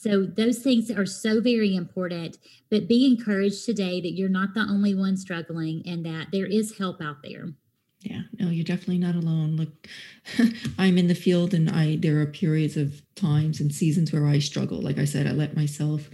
So 0.00 0.24
those 0.24 0.60
things 0.60 0.90
are 0.90 1.04
so 1.04 1.42
very 1.42 1.76
important. 1.76 2.38
But 2.70 2.88
be 2.88 3.04
encouraged 3.04 3.66
today 3.66 4.00
that 4.00 4.12
you're 4.12 4.30
not 4.30 4.54
the 4.54 4.60
only 4.60 4.94
one 4.94 5.18
struggling 5.18 5.82
and 5.84 6.06
that 6.06 6.28
there 6.32 6.46
is 6.46 6.78
help 6.78 7.02
out 7.02 7.22
there. 7.22 7.50
Yeah, 8.00 8.22
no, 8.38 8.48
you're 8.48 8.64
definitely 8.64 8.96
not 8.96 9.14
alone. 9.14 9.56
Look, 9.56 9.88
I'm 10.78 10.96
in 10.96 11.08
the 11.08 11.14
field 11.14 11.52
and 11.52 11.68
I 11.68 11.96
there 11.96 12.18
are 12.20 12.26
periods 12.26 12.78
of 12.78 13.02
times 13.14 13.60
and 13.60 13.74
seasons 13.74 14.10
where 14.10 14.26
I 14.26 14.38
struggle. 14.38 14.80
Like 14.80 14.96
I 14.96 15.04
said, 15.04 15.26
I 15.26 15.32
let 15.32 15.54
myself 15.54 16.08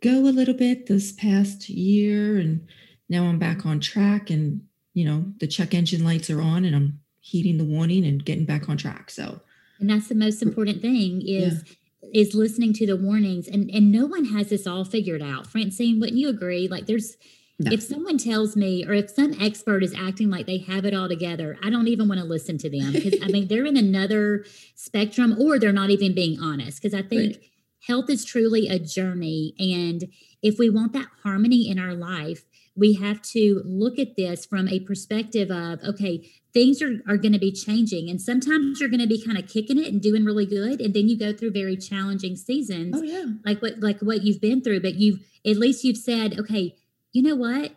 go 0.00 0.20
a 0.20 0.30
little 0.30 0.54
bit 0.54 0.86
this 0.86 1.10
past 1.10 1.68
year 1.68 2.38
and 2.38 2.68
now 3.08 3.24
I'm 3.24 3.40
back 3.40 3.66
on 3.66 3.80
track 3.80 4.30
and 4.30 4.62
you 4.92 5.04
know, 5.04 5.24
the 5.40 5.48
check 5.48 5.74
engine 5.74 6.04
lights 6.04 6.30
are 6.30 6.40
on 6.40 6.64
and 6.64 6.76
I'm 6.76 7.00
heeding 7.18 7.58
the 7.58 7.64
warning 7.64 8.06
and 8.06 8.24
getting 8.24 8.44
back 8.44 8.68
on 8.68 8.76
track. 8.76 9.10
So 9.10 9.40
and 9.80 9.90
that's 9.90 10.06
the 10.06 10.14
most 10.14 10.40
important 10.40 10.82
thing 10.82 11.20
is 11.20 11.64
yeah 11.66 11.74
is 12.12 12.34
listening 12.34 12.72
to 12.72 12.86
the 12.86 12.96
warnings 12.96 13.48
and 13.48 13.70
and 13.70 13.90
no 13.90 14.06
one 14.06 14.26
has 14.26 14.48
this 14.48 14.66
all 14.66 14.84
figured 14.84 15.22
out 15.22 15.46
francine 15.46 16.00
wouldn't 16.00 16.18
you 16.18 16.28
agree 16.28 16.68
like 16.68 16.86
there's 16.86 17.16
no. 17.58 17.70
if 17.72 17.82
someone 17.82 18.18
tells 18.18 18.56
me 18.56 18.84
or 18.84 18.92
if 18.92 19.10
some 19.10 19.32
expert 19.40 19.84
is 19.84 19.94
acting 19.94 20.28
like 20.28 20.46
they 20.46 20.58
have 20.58 20.84
it 20.84 20.94
all 20.94 21.08
together 21.08 21.56
i 21.62 21.70
don't 21.70 21.88
even 21.88 22.08
want 22.08 22.20
to 22.20 22.26
listen 22.26 22.58
to 22.58 22.68
them 22.68 22.92
because 22.92 23.14
i 23.22 23.28
mean 23.28 23.46
they're 23.48 23.66
in 23.66 23.76
another 23.76 24.44
spectrum 24.74 25.36
or 25.40 25.58
they're 25.58 25.72
not 25.72 25.90
even 25.90 26.14
being 26.14 26.40
honest 26.40 26.82
because 26.82 26.94
i 26.94 27.02
think 27.02 27.36
right. 27.36 27.44
health 27.86 28.10
is 28.10 28.24
truly 28.24 28.68
a 28.68 28.78
journey. 28.78 29.54
And 29.58 30.04
if 30.42 30.58
we 30.58 30.70
want 30.70 30.92
that 30.92 31.08
harmony 31.22 31.68
in 31.68 31.78
our 31.78 31.94
life, 31.94 32.44
we 32.76 32.94
have 32.94 33.22
to 33.22 33.62
look 33.64 33.98
at 33.98 34.16
this 34.16 34.44
from 34.44 34.68
a 34.68 34.80
perspective 34.80 35.50
of 35.50 35.80
okay 35.82 36.28
things 36.52 36.80
are, 36.80 37.00
are 37.08 37.16
going 37.16 37.32
to 37.32 37.38
be 37.38 37.52
changing 37.52 38.08
and 38.08 38.20
sometimes 38.20 38.80
you're 38.80 38.88
going 38.88 39.00
to 39.00 39.06
be 39.06 39.22
kind 39.24 39.38
of 39.38 39.48
kicking 39.48 39.78
it 39.78 39.92
and 39.92 40.00
doing 40.00 40.24
really 40.24 40.46
good 40.46 40.80
and 40.80 40.94
then 40.94 41.08
you 41.08 41.18
go 41.18 41.32
through 41.32 41.50
very 41.50 41.76
challenging 41.76 42.36
seasons 42.36 42.96
oh, 42.96 43.02
yeah. 43.02 43.24
like 43.44 43.60
what 43.62 43.80
like 43.80 44.00
what 44.00 44.22
you've 44.22 44.40
been 44.40 44.60
through 44.60 44.80
but 44.80 44.94
you've 44.94 45.20
at 45.46 45.56
least 45.56 45.84
you've 45.84 45.96
said 45.96 46.38
okay 46.38 46.74
you 47.14 47.22
know 47.22 47.36
what? 47.36 47.76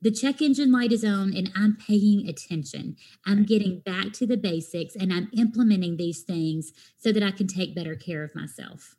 The 0.00 0.10
check 0.10 0.40
engine 0.40 0.72
light 0.72 0.90
is 0.90 1.04
on 1.04 1.36
and 1.36 1.52
i'm 1.54 1.76
paying 1.76 2.26
attention. 2.26 2.96
I'm 3.26 3.44
getting 3.44 3.80
back 3.80 4.12
to 4.14 4.26
the 4.26 4.38
basics 4.38 4.96
and 4.96 5.12
i'm 5.12 5.28
implementing 5.36 5.98
these 5.98 6.22
things 6.22 6.72
so 6.96 7.12
that 7.12 7.22
i 7.22 7.30
can 7.30 7.46
take 7.46 7.76
better 7.76 7.94
care 7.94 8.24
of 8.24 8.34
myself. 8.34 8.96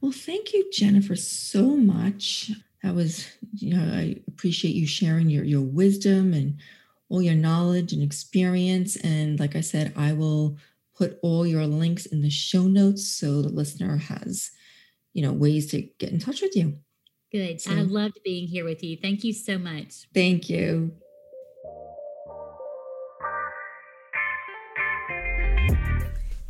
Well 0.00 0.12
thank 0.12 0.52
you 0.52 0.68
jennifer 0.72 1.14
so 1.14 1.76
much 1.76 2.50
that 2.82 2.94
was 2.94 3.26
you 3.54 3.74
know 3.74 3.94
i 3.94 4.16
appreciate 4.28 4.74
you 4.74 4.86
sharing 4.86 5.30
your 5.30 5.44
your 5.44 5.60
wisdom 5.60 6.32
and 6.32 6.58
all 7.08 7.20
your 7.20 7.34
knowledge 7.34 7.92
and 7.92 8.02
experience. 8.02 8.96
And 8.96 9.38
like 9.38 9.54
i 9.56 9.60
said 9.60 9.92
i 9.96 10.12
will 10.12 10.56
put 10.96 11.18
all 11.22 11.46
your 11.46 11.66
links 11.66 12.06
in 12.06 12.22
the 12.22 12.30
show 12.30 12.62
notes 12.62 13.06
so 13.06 13.42
the 13.42 13.48
listener 13.48 13.96
has 13.96 14.50
you 15.12 15.22
know 15.22 15.32
ways 15.32 15.70
to 15.70 15.82
get 15.98 16.10
in 16.10 16.18
touch 16.18 16.42
with 16.42 16.56
you. 16.56 16.78
Good. 17.30 17.60
So, 17.60 17.72
i 17.72 17.80
loved 17.80 18.18
being 18.24 18.46
here 18.46 18.64
with 18.64 18.82
you. 18.82 18.96
Thank 18.96 19.24
you 19.24 19.32
so 19.32 19.58
much. 19.58 20.06
Thank 20.14 20.50
you. 20.50 20.92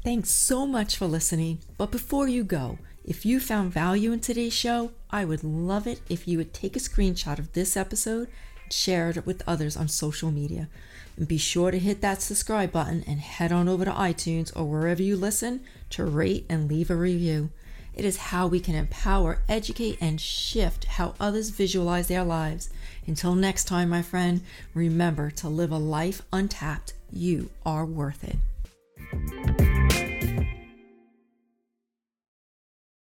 Thanks 0.05 0.31
so 0.31 0.66
much 0.66 0.97
for 0.97 1.07
listening. 1.07 1.61
But 1.79 1.92
before 1.92 2.27
you 2.27 2.42
go, 2.42 2.79
if 3.05 3.27
you 3.27 3.41
found 3.41 3.73
value 3.73 4.12
in 4.12 4.21
today's 4.21 4.53
show, 4.53 4.93
I 5.11 5.25
would 5.25 5.43
love 5.43 5.87
it 5.87 6.01
if 6.09 6.29
you 6.29 6.38
would 6.38 6.55
take 6.55 6.77
a 6.77 6.81
screenshot 6.81 7.38
of 7.38 7.53
this 7.53 7.77
episode 7.77 8.29
and 8.62 8.73
share 8.73 9.11
it 9.11 9.27
with 9.27 9.43
others 9.47 9.77
on 9.77 9.88
social 9.88 10.31
media. 10.31 10.69
And 11.17 11.27
be 11.27 11.37
sure 11.37 11.71
to 11.71 11.79
hit 11.79 12.01
that 12.01 12.23
subscribe 12.23 12.73
button 12.73 13.05
and 13.07 13.19
head 13.19 13.51
on 13.51 13.69
over 13.69 13.85
to 13.85 13.91
iTunes 13.91 14.57
or 14.57 14.65
wherever 14.65 15.03
you 15.03 15.17
listen 15.17 15.62
to 15.91 16.05
rate 16.05 16.47
and 16.49 16.71
leave 16.71 16.91
a 16.91 16.97
review. 16.97 17.51
It 17.95 18.05
is 18.05 18.17
how 18.17 18.47
we 18.47 18.61
can 18.61 18.75
empower, 18.75 19.43
educate, 19.49 19.99
and 20.01 20.21
shift 20.21 20.85
how 20.85 21.15
others 21.21 21.51
visualize 21.51 22.09
their 22.09 22.25
lives. 22.25 22.71
Until 23.07 23.35
next 23.35 23.65
time, 23.65 23.91
my 23.91 24.01
friend, 24.01 24.43
remember 24.75 25.31
to 25.33 25.49
live 25.49 25.73
a 25.73 25.77
life 25.77 26.23
untapped. 26.33 26.95
You 27.11 27.51
are 27.67 27.85
worth 27.85 28.25
it. 28.25 29.72